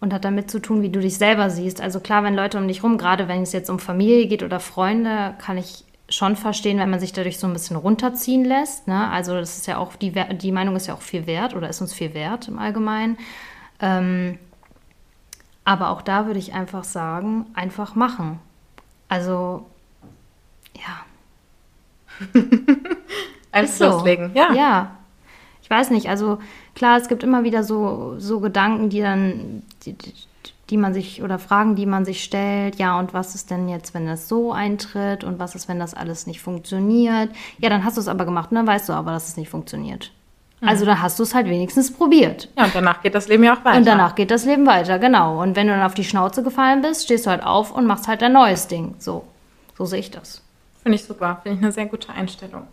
und 0.00 0.12
hat 0.12 0.24
damit 0.24 0.50
zu 0.50 0.58
tun, 0.58 0.82
wie 0.82 0.88
du 0.88 0.98
dich 0.98 1.16
selber 1.16 1.50
siehst. 1.50 1.80
Also 1.80 2.00
klar, 2.00 2.24
wenn 2.24 2.34
Leute 2.34 2.58
um 2.58 2.66
dich 2.66 2.82
rum, 2.82 2.98
gerade 2.98 3.28
wenn 3.28 3.42
es 3.42 3.52
jetzt 3.52 3.70
um 3.70 3.78
Familie 3.78 4.26
geht 4.26 4.42
oder 4.42 4.58
Freunde, 4.58 5.36
kann 5.38 5.56
ich 5.56 5.84
schon 6.08 6.34
verstehen, 6.34 6.78
wenn 6.78 6.90
man 6.90 6.98
sich 6.98 7.12
dadurch 7.12 7.38
so 7.38 7.46
ein 7.46 7.52
bisschen 7.52 7.76
runterziehen 7.76 8.44
lässt. 8.44 8.88
Ne? 8.88 9.08
Also 9.08 9.34
das 9.34 9.56
ist 9.56 9.68
ja 9.68 9.78
auch, 9.78 9.94
die, 9.94 10.10
die 10.10 10.50
Meinung 10.50 10.74
ist 10.74 10.88
ja 10.88 10.94
auch 10.94 11.02
viel 11.02 11.28
wert 11.28 11.54
oder 11.54 11.68
ist 11.68 11.80
uns 11.80 11.94
viel 11.94 12.14
wert 12.14 12.48
im 12.48 12.58
Allgemeinen. 12.58 13.16
Ähm, 13.78 14.40
aber 15.64 15.90
auch 15.90 16.02
da 16.02 16.26
würde 16.26 16.40
ich 16.40 16.52
einfach 16.52 16.82
sagen, 16.82 17.46
einfach 17.54 17.94
machen. 17.94 18.40
Also 19.08 19.64
ja, 20.74 21.03
Einfach 23.52 23.74
so. 23.74 23.84
loslegen, 23.86 24.30
ja. 24.34 24.52
Ja. 24.52 24.96
Ich 25.62 25.70
weiß 25.70 25.90
nicht, 25.90 26.08
also 26.08 26.38
klar, 26.74 26.98
es 26.98 27.08
gibt 27.08 27.22
immer 27.22 27.44
wieder 27.44 27.64
so, 27.64 28.16
so 28.18 28.40
Gedanken, 28.40 28.90
die 28.90 29.00
dann, 29.00 29.62
die, 29.86 29.96
die 30.70 30.76
man 30.76 30.92
sich 30.92 31.22
oder 31.22 31.38
Fragen, 31.38 31.74
die 31.74 31.86
man 31.86 32.04
sich 32.04 32.22
stellt. 32.22 32.76
Ja, 32.76 32.98
und 32.98 33.14
was 33.14 33.34
ist 33.34 33.50
denn 33.50 33.68
jetzt, 33.68 33.94
wenn 33.94 34.06
das 34.06 34.28
so 34.28 34.52
eintritt? 34.52 35.24
Und 35.24 35.38
was 35.38 35.54
ist, 35.54 35.68
wenn 35.68 35.78
das 35.78 35.94
alles 35.94 36.26
nicht 36.26 36.40
funktioniert? 36.40 37.30
Ja, 37.58 37.70
dann 37.70 37.84
hast 37.84 37.96
du 37.96 38.00
es 38.00 38.08
aber 38.08 38.24
gemacht 38.24 38.50
und 38.50 38.56
dann 38.56 38.66
weißt 38.66 38.88
du 38.88 38.92
aber, 38.92 39.12
dass 39.12 39.28
es 39.28 39.36
nicht 39.36 39.48
funktioniert. 39.48 40.12
Mhm. 40.60 40.68
Also 40.68 40.84
dann 40.84 41.00
hast 41.00 41.18
du 41.18 41.22
es 41.22 41.34
halt 41.34 41.46
wenigstens 41.46 41.92
probiert. 41.92 42.48
Ja, 42.56 42.64
und 42.64 42.74
danach 42.74 43.02
geht 43.02 43.14
das 43.14 43.28
Leben 43.28 43.44
ja 43.44 43.54
auch 43.54 43.64
weiter. 43.64 43.78
Und 43.78 43.86
danach 43.86 44.14
geht 44.14 44.30
das 44.30 44.44
Leben 44.44 44.66
weiter, 44.66 44.98
genau. 44.98 45.40
Und 45.42 45.56
wenn 45.56 45.66
du 45.66 45.72
dann 45.72 45.82
auf 45.82 45.94
die 45.94 46.04
Schnauze 46.04 46.42
gefallen 46.42 46.82
bist, 46.82 47.04
stehst 47.04 47.26
du 47.26 47.30
halt 47.30 47.42
auf 47.42 47.70
und 47.70 47.86
machst 47.86 48.08
halt 48.08 48.22
ein 48.22 48.32
neues 48.32 48.66
Ding. 48.66 48.94
So, 48.98 49.24
so 49.76 49.84
sehe 49.84 50.00
ich 50.00 50.10
das. 50.10 50.43
Finde 50.84 50.96
ich 50.96 51.04
super, 51.04 51.40
finde 51.42 51.58
ich 51.58 51.64
eine 51.64 51.72
sehr 51.72 51.86
gute 51.86 52.10
Einstellung. 52.10 52.68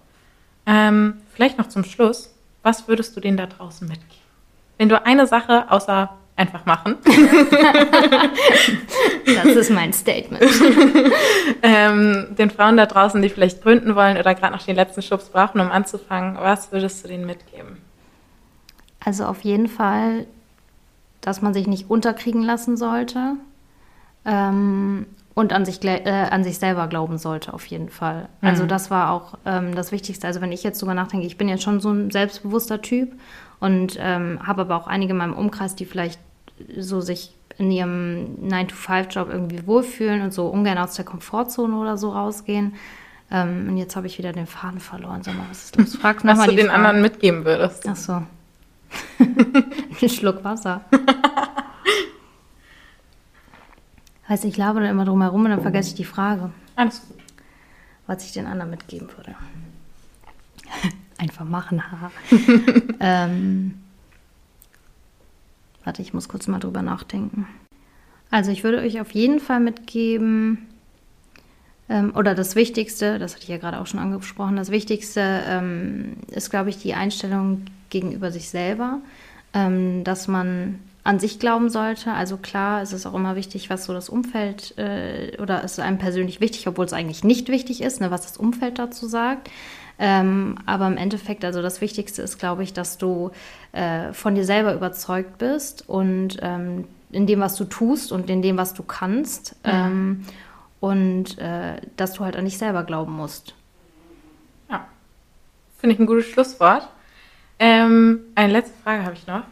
Ähm, 0.65 1.21
vielleicht 1.33 1.57
noch 1.57 1.69
zum 1.69 1.85
Schluss, 1.85 2.35
was 2.61 2.87
würdest 2.87 3.15
du 3.15 3.21
denen 3.21 3.37
da 3.37 3.47
draußen 3.47 3.87
mitgeben? 3.87 4.21
Wenn 4.77 4.89
du 4.89 5.03
eine 5.03 5.25
Sache 5.27 5.71
außer 5.71 6.09
einfach 6.35 6.65
machen. 6.65 6.97
das 9.25 9.55
ist 9.55 9.69
mein 9.69 9.93
Statement. 9.93 10.43
ähm, 11.63 12.35
den 12.37 12.49
Frauen 12.49 12.75
da 12.75 12.85
draußen, 12.85 13.21
die 13.21 13.29
vielleicht 13.29 13.61
gründen 13.61 13.95
wollen 13.95 14.17
oder 14.17 14.35
gerade 14.35 14.53
noch 14.53 14.63
den 14.63 14.75
letzten 14.75 15.01
Schubs 15.01 15.29
brauchen, 15.29 15.61
um 15.61 15.71
anzufangen, 15.71 16.35
was 16.35 16.73
würdest 16.73 17.03
du 17.03 17.07
denen 17.07 17.25
mitgeben? 17.25 17.77
Also 18.99 19.23
auf 19.25 19.41
jeden 19.41 19.67
Fall, 19.69 20.25
dass 21.21 21.41
man 21.41 21.53
sich 21.53 21.67
nicht 21.67 21.89
unterkriegen 21.89 22.43
lassen 22.43 22.75
sollte. 22.75 23.35
Ähm, 24.25 25.05
und 25.33 25.53
an 25.53 25.65
sich, 25.65 25.83
äh, 25.83 26.27
an 26.29 26.43
sich 26.43 26.57
selber 26.57 26.87
glauben 26.87 27.17
sollte, 27.17 27.53
auf 27.53 27.65
jeden 27.65 27.89
Fall. 27.89 28.27
Also 28.41 28.41
mhm. 28.41 28.47
Also 28.49 28.65
das 28.65 28.91
war 28.91 29.11
auch 29.11 29.37
ähm, 29.45 29.75
das 29.75 29.91
Wichtigste. 29.91 30.27
Also 30.27 30.41
wenn 30.41 30.51
ich 30.51 30.63
jetzt 30.63 30.81
drüber 30.81 30.93
nachdenke, 30.93 31.25
ich 31.25 31.37
bin 31.37 31.47
jetzt 31.49 31.63
schon 31.63 31.79
so 31.79 31.91
ein 31.91 32.11
selbstbewusster 32.11 32.81
Typ 32.81 33.13
und 33.59 33.97
ähm, 33.99 34.39
habe 34.45 34.61
aber 34.61 34.75
auch 34.75 34.87
einige 34.87 35.11
in 35.11 35.17
meinem 35.17 35.33
Umkreis, 35.33 35.75
die 35.75 35.85
vielleicht 35.85 36.19
so 36.77 37.01
sich 37.01 37.33
in 37.57 37.71
ihrem 37.71 38.37
9-to-5-Job 38.43 39.29
irgendwie 39.31 39.65
wohlfühlen 39.67 40.21
und 40.21 40.33
so 40.33 40.47
ungern 40.47 40.77
aus 40.77 40.95
der 40.95 41.05
Komfortzone 41.05 41.75
oder 41.75 41.97
so 41.97 42.09
rausgehen. 42.09 42.73
Ähm, 43.29 43.67
und 43.69 43.77
jetzt 43.77 43.95
habe 43.95 44.07
ich 44.07 44.17
wieder 44.17 44.33
den 44.33 44.47
Faden 44.47 44.79
verloren. 44.79 45.23
Sag 45.23 45.37
mal, 45.37 45.45
was 45.49 45.65
ist 45.65 45.77
los? 45.77 45.95
Frag 45.95 46.23
was 46.25 46.45
du 46.45 46.51
den 46.51 46.67
Frage. 46.67 46.73
anderen 46.73 47.01
mitgeben 47.01 47.45
würdest. 47.45 47.87
Ach 47.87 47.95
so. 47.95 48.23
ein 49.19 50.09
Schluck 50.09 50.43
Wasser. 50.43 50.81
Heißt, 54.31 54.45
ich 54.45 54.55
labere 54.55 54.83
dann 54.83 54.91
immer 54.91 55.03
drum 55.03 55.21
herum 55.21 55.43
und 55.43 55.51
dann 55.51 55.61
vergesse 55.61 55.89
ich 55.89 55.95
die 55.95 56.05
Frage. 56.05 56.53
Alles 56.77 57.05
gut. 57.05 57.17
Was 58.07 58.23
ich 58.23 58.31
den 58.31 58.45
anderen 58.45 58.71
mitgeben 58.71 59.09
würde. 59.17 59.35
Einfach 61.17 61.43
machen, 61.43 61.83
haha. 61.91 62.11
ähm, 63.01 63.73
warte, 65.83 66.01
ich 66.01 66.13
muss 66.13 66.29
kurz 66.29 66.47
mal 66.47 66.59
drüber 66.59 66.81
nachdenken. 66.81 67.45
Also 68.29 68.51
ich 68.51 68.63
würde 68.63 68.77
euch 68.77 69.01
auf 69.01 69.11
jeden 69.11 69.41
Fall 69.41 69.59
mitgeben, 69.59 70.65
ähm, 71.89 72.13
oder 72.15 72.33
das 72.33 72.55
Wichtigste, 72.55 73.19
das 73.19 73.33
hatte 73.33 73.43
ich 73.43 73.49
ja 73.49 73.57
gerade 73.57 73.81
auch 73.81 73.87
schon 73.87 73.99
angesprochen, 73.99 74.55
das 74.55 74.71
Wichtigste 74.71 75.41
ähm, 75.45 76.13
ist, 76.27 76.51
glaube 76.51 76.69
ich, 76.69 76.77
die 76.77 76.93
Einstellung 76.93 77.65
gegenüber 77.89 78.31
sich 78.31 78.47
selber, 78.47 78.99
ähm, 79.53 80.05
dass 80.05 80.29
man 80.29 80.79
an 81.03 81.19
sich 81.19 81.39
glauben 81.39 81.69
sollte. 81.69 82.11
Also 82.11 82.37
klar, 82.37 82.81
es 82.81 82.93
ist 82.93 83.05
auch 83.05 83.13
immer 83.13 83.35
wichtig, 83.35 83.69
was 83.69 83.85
so 83.85 83.93
das 83.93 84.09
Umfeld 84.09 84.77
äh, 84.77 85.37
oder 85.41 85.63
ist 85.63 85.79
einem 85.79 85.97
persönlich 85.97 86.41
wichtig, 86.41 86.67
obwohl 86.67 86.85
es 86.85 86.93
eigentlich 86.93 87.23
nicht 87.23 87.49
wichtig 87.49 87.81
ist, 87.81 88.01
ne, 88.01 88.11
was 88.11 88.21
das 88.21 88.37
Umfeld 88.37 88.77
dazu 88.77 89.07
sagt. 89.07 89.49
Ähm, 89.97 90.55
aber 90.65 90.87
im 90.87 90.97
Endeffekt, 90.97 91.45
also 91.45 91.61
das 91.61 91.81
Wichtigste 91.81 92.21
ist, 92.21 92.39
glaube 92.39 92.63
ich, 92.63 92.73
dass 92.73 92.97
du 92.97 93.31
äh, 93.71 94.13
von 94.13 94.35
dir 94.35 94.45
selber 94.45 94.73
überzeugt 94.73 95.37
bist 95.37 95.87
und 95.87 96.37
ähm, 96.41 96.85
in 97.11 97.27
dem, 97.27 97.39
was 97.39 97.55
du 97.55 97.65
tust 97.65 98.11
und 98.11 98.29
in 98.29 98.41
dem, 98.41 98.57
was 98.57 98.73
du 98.73 98.83
kannst. 98.83 99.55
Mhm. 99.65 99.71
Ähm, 99.71 100.25
und 100.79 101.37
äh, 101.37 101.79
dass 101.95 102.13
du 102.13 102.25
halt 102.25 102.35
an 102.35 102.45
dich 102.45 102.57
selber 102.57 102.83
glauben 102.83 103.13
musst. 103.13 103.53
Ja, 104.69 104.87
finde 105.77 105.93
ich 105.93 105.99
ein 105.99 106.07
gutes 106.07 106.25
Schlusswort. 106.25 106.89
Ähm, 107.59 108.21
eine 108.33 108.53
letzte 108.53 108.73
Frage 108.83 109.03
habe 109.03 109.13
ich 109.13 109.27
noch. 109.27 109.43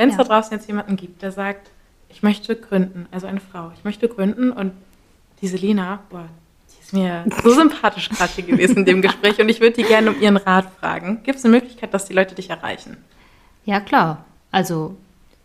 Wenn 0.00 0.08
es 0.08 0.16
ja. 0.16 0.24
da 0.24 0.28
draußen 0.30 0.56
jetzt 0.56 0.66
jemanden 0.66 0.96
gibt, 0.96 1.20
der 1.20 1.30
sagt, 1.30 1.68
ich 2.08 2.22
möchte 2.22 2.56
gründen, 2.56 3.06
also 3.10 3.26
eine 3.26 3.38
Frau, 3.38 3.70
ich 3.76 3.84
möchte 3.84 4.08
gründen 4.08 4.50
und 4.50 4.72
diese 5.42 5.58
Lena, 5.58 6.00
boah, 6.08 6.26
die 6.70 6.82
ist 6.82 6.94
mir 6.94 7.26
so 7.42 7.50
sympathisch 7.54 8.08
gerade 8.08 8.32
hier 8.34 8.44
gewesen 8.44 8.78
in 8.78 8.84
dem 8.86 9.02
Gespräch 9.02 9.38
und 9.38 9.50
ich 9.50 9.60
würde 9.60 9.76
die 9.76 9.82
gerne 9.82 10.12
um 10.12 10.18
ihren 10.18 10.38
Rat 10.38 10.70
fragen. 10.80 11.20
Gibt 11.22 11.38
es 11.38 11.44
eine 11.44 11.54
Möglichkeit, 11.54 11.92
dass 11.92 12.06
die 12.06 12.14
Leute 12.14 12.34
dich 12.34 12.48
erreichen? 12.48 12.96
Ja, 13.66 13.78
klar. 13.78 14.24
Also 14.50 14.96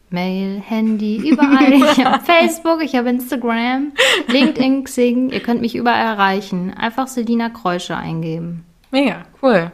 Mail, 0.09 0.61
Handy, 0.61 1.17
überall. 1.29 1.73
Ich 1.91 2.05
habe 2.05 2.23
Facebook, 2.23 2.81
ich 2.81 2.95
habe 2.95 3.09
Instagram, 3.09 3.91
LinkedIn, 4.27 4.85
Xing. 4.85 5.31
Ihr 5.31 5.41
könnt 5.41 5.59
mich 5.59 5.75
überall 5.75 6.05
erreichen. 6.05 6.73
Einfach 6.73 7.07
Selina 7.07 7.49
Kreusche 7.49 7.97
eingeben. 7.97 8.63
Mega, 8.89 9.25
cool. 9.41 9.69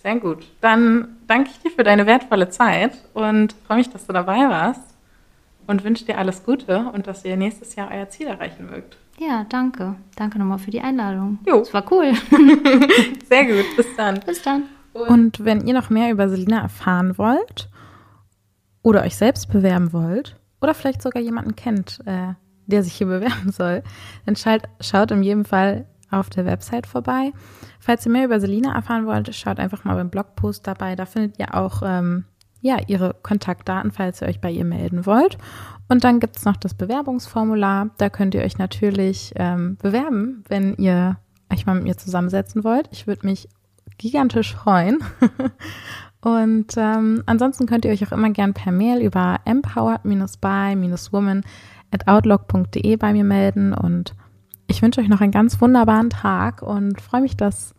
Sehr 0.00 0.14
gut. 0.20 0.46
Dann 0.60 1.16
danke 1.32 1.50
ich 1.50 1.60
dir 1.60 1.70
für 1.70 1.82
deine 1.82 2.04
wertvolle 2.04 2.50
Zeit 2.50 2.92
und 3.14 3.54
freue 3.66 3.78
mich, 3.78 3.88
dass 3.88 4.06
du 4.06 4.12
dabei 4.12 4.48
warst. 4.50 4.82
und 5.66 5.84
wünsche 5.84 6.04
dir 6.04 6.18
alles 6.18 6.44
Gute 6.44 6.90
und 6.92 7.06
dass 7.06 7.24
ihr 7.24 7.36
nächstes 7.36 7.76
Jahr 7.76 7.90
euer 7.90 8.08
Ziel 8.08 8.26
erreichen 8.26 8.68
mögt. 8.68 8.98
Ja, 9.18 9.46
danke. 9.48 9.94
Danke 10.16 10.38
nochmal 10.38 10.58
für 10.58 10.72
die 10.72 10.80
Einladung. 10.80 11.38
Jo. 11.46 11.60
Es 11.60 11.72
war 11.72 11.90
cool. 11.90 12.12
Sehr 13.28 13.44
gut. 13.46 13.76
Bis 13.76 13.86
dann. 13.96 14.20
Bis 14.26 14.42
dann. 14.42 14.64
Und 14.92 15.44
wenn 15.44 15.66
ihr 15.66 15.72
noch 15.72 15.88
mehr 15.88 16.10
über 16.10 16.28
Selina 16.28 16.60
erfahren 16.60 17.16
wollt 17.16 17.70
oder 18.82 19.02
euch 19.02 19.16
selbst 19.16 19.50
bewerben 19.50 19.92
wollt 19.92 20.36
oder 20.60 20.74
vielleicht 20.74 21.00
sogar 21.00 21.22
jemanden 21.22 21.54
kennt, 21.56 22.00
äh, 22.04 22.34
der 22.66 22.82
sich 22.82 22.94
hier 22.94 23.06
bewerben 23.06 23.52
soll, 23.52 23.82
dann 24.26 24.36
schaut, 24.36 24.62
schaut 24.80 25.12
in 25.12 25.22
jedem 25.22 25.44
Fall 25.44 25.86
auf 26.12 26.30
der 26.30 26.46
Website 26.46 26.86
vorbei. 26.86 27.32
Falls 27.80 28.06
ihr 28.06 28.12
mehr 28.12 28.24
über 28.24 28.40
Selina 28.40 28.74
erfahren 28.74 29.06
wollt, 29.06 29.34
schaut 29.34 29.58
einfach 29.58 29.84
mal 29.84 29.96
beim 29.96 30.10
Blogpost 30.10 30.66
dabei. 30.66 30.94
Da 30.96 31.06
findet 31.06 31.38
ihr 31.38 31.54
auch 31.54 31.82
ähm, 31.84 32.24
ja, 32.60 32.78
ihre 32.86 33.14
Kontaktdaten, 33.22 33.90
falls 33.90 34.22
ihr 34.22 34.28
euch 34.28 34.40
bei 34.40 34.50
ihr 34.50 34.64
melden 34.64 35.04
wollt. 35.04 35.36
Und 35.88 36.04
dann 36.04 36.20
gibt 36.20 36.36
es 36.36 36.44
noch 36.44 36.56
das 36.56 36.74
Bewerbungsformular. 36.74 37.90
Da 37.98 38.08
könnt 38.08 38.34
ihr 38.34 38.42
euch 38.42 38.56
natürlich 38.56 39.32
ähm, 39.36 39.76
bewerben, 39.76 40.44
wenn 40.48 40.74
ihr 40.76 41.18
euch 41.52 41.66
mal 41.66 41.74
mit 41.74 41.84
mir 41.84 41.96
zusammensetzen 41.96 42.64
wollt. 42.64 42.88
Ich 42.92 43.06
würde 43.06 43.26
mich 43.26 43.48
gigantisch 43.98 44.54
freuen. 44.54 45.00
Und 46.22 46.74
ähm, 46.76 47.24
ansonsten 47.26 47.66
könnt 47.66 47.84
ihr 47.84 47.90
euch 47.90 48.06
auch 48.06 48.12
immer 48.12 48.30
gern 48.30 48.54
per 48.54 48.70
Mail 48.70 49.02
über 49.02 49.40
empowered-by-woman 49.44 51.42
at 51.90 52.06
outlook.de 52.06 52.96
bei 52.96 53.12
mir 53.12 53.24
melden. 53.24 53.74
Und 53.74 54.14
ich 54.72 54.82
wünsche 54.82 55.00
euch 55.00 55.08
noch 55.08 55.20
einen 55.20 55.32
ganz 55.32 55.60
wunderbaren 55.60 56.10
Tag 56.10 56.62
und 56.62 57.00
freue 57.00 57.20
mich, 57.20 57.36
dass 57.36 57.74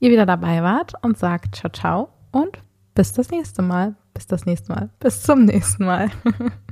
ihr 0.00 0.10
wieder 0.10 0.26
dabei 0.26 0.62
wart 0.62 0.92
und 1.02 1.16
sagt 1.16 1.54
ciao, 1.54 1.70
ciao 1.72 2.08
und 2.32 2.58
bis 2.94 3.12
das 3.12 3.30
nächste 3.30 3.62
Mal. 3.62 3.94
Bis 4.12 4.26
das 4.26 4.46
nächste 4.46 4.72
Mal. 4.72 4.90
Bis 4.98 5.22
zum 5.22 5.44
nächsten 5.44 5.84
Mal. 5.84 6.10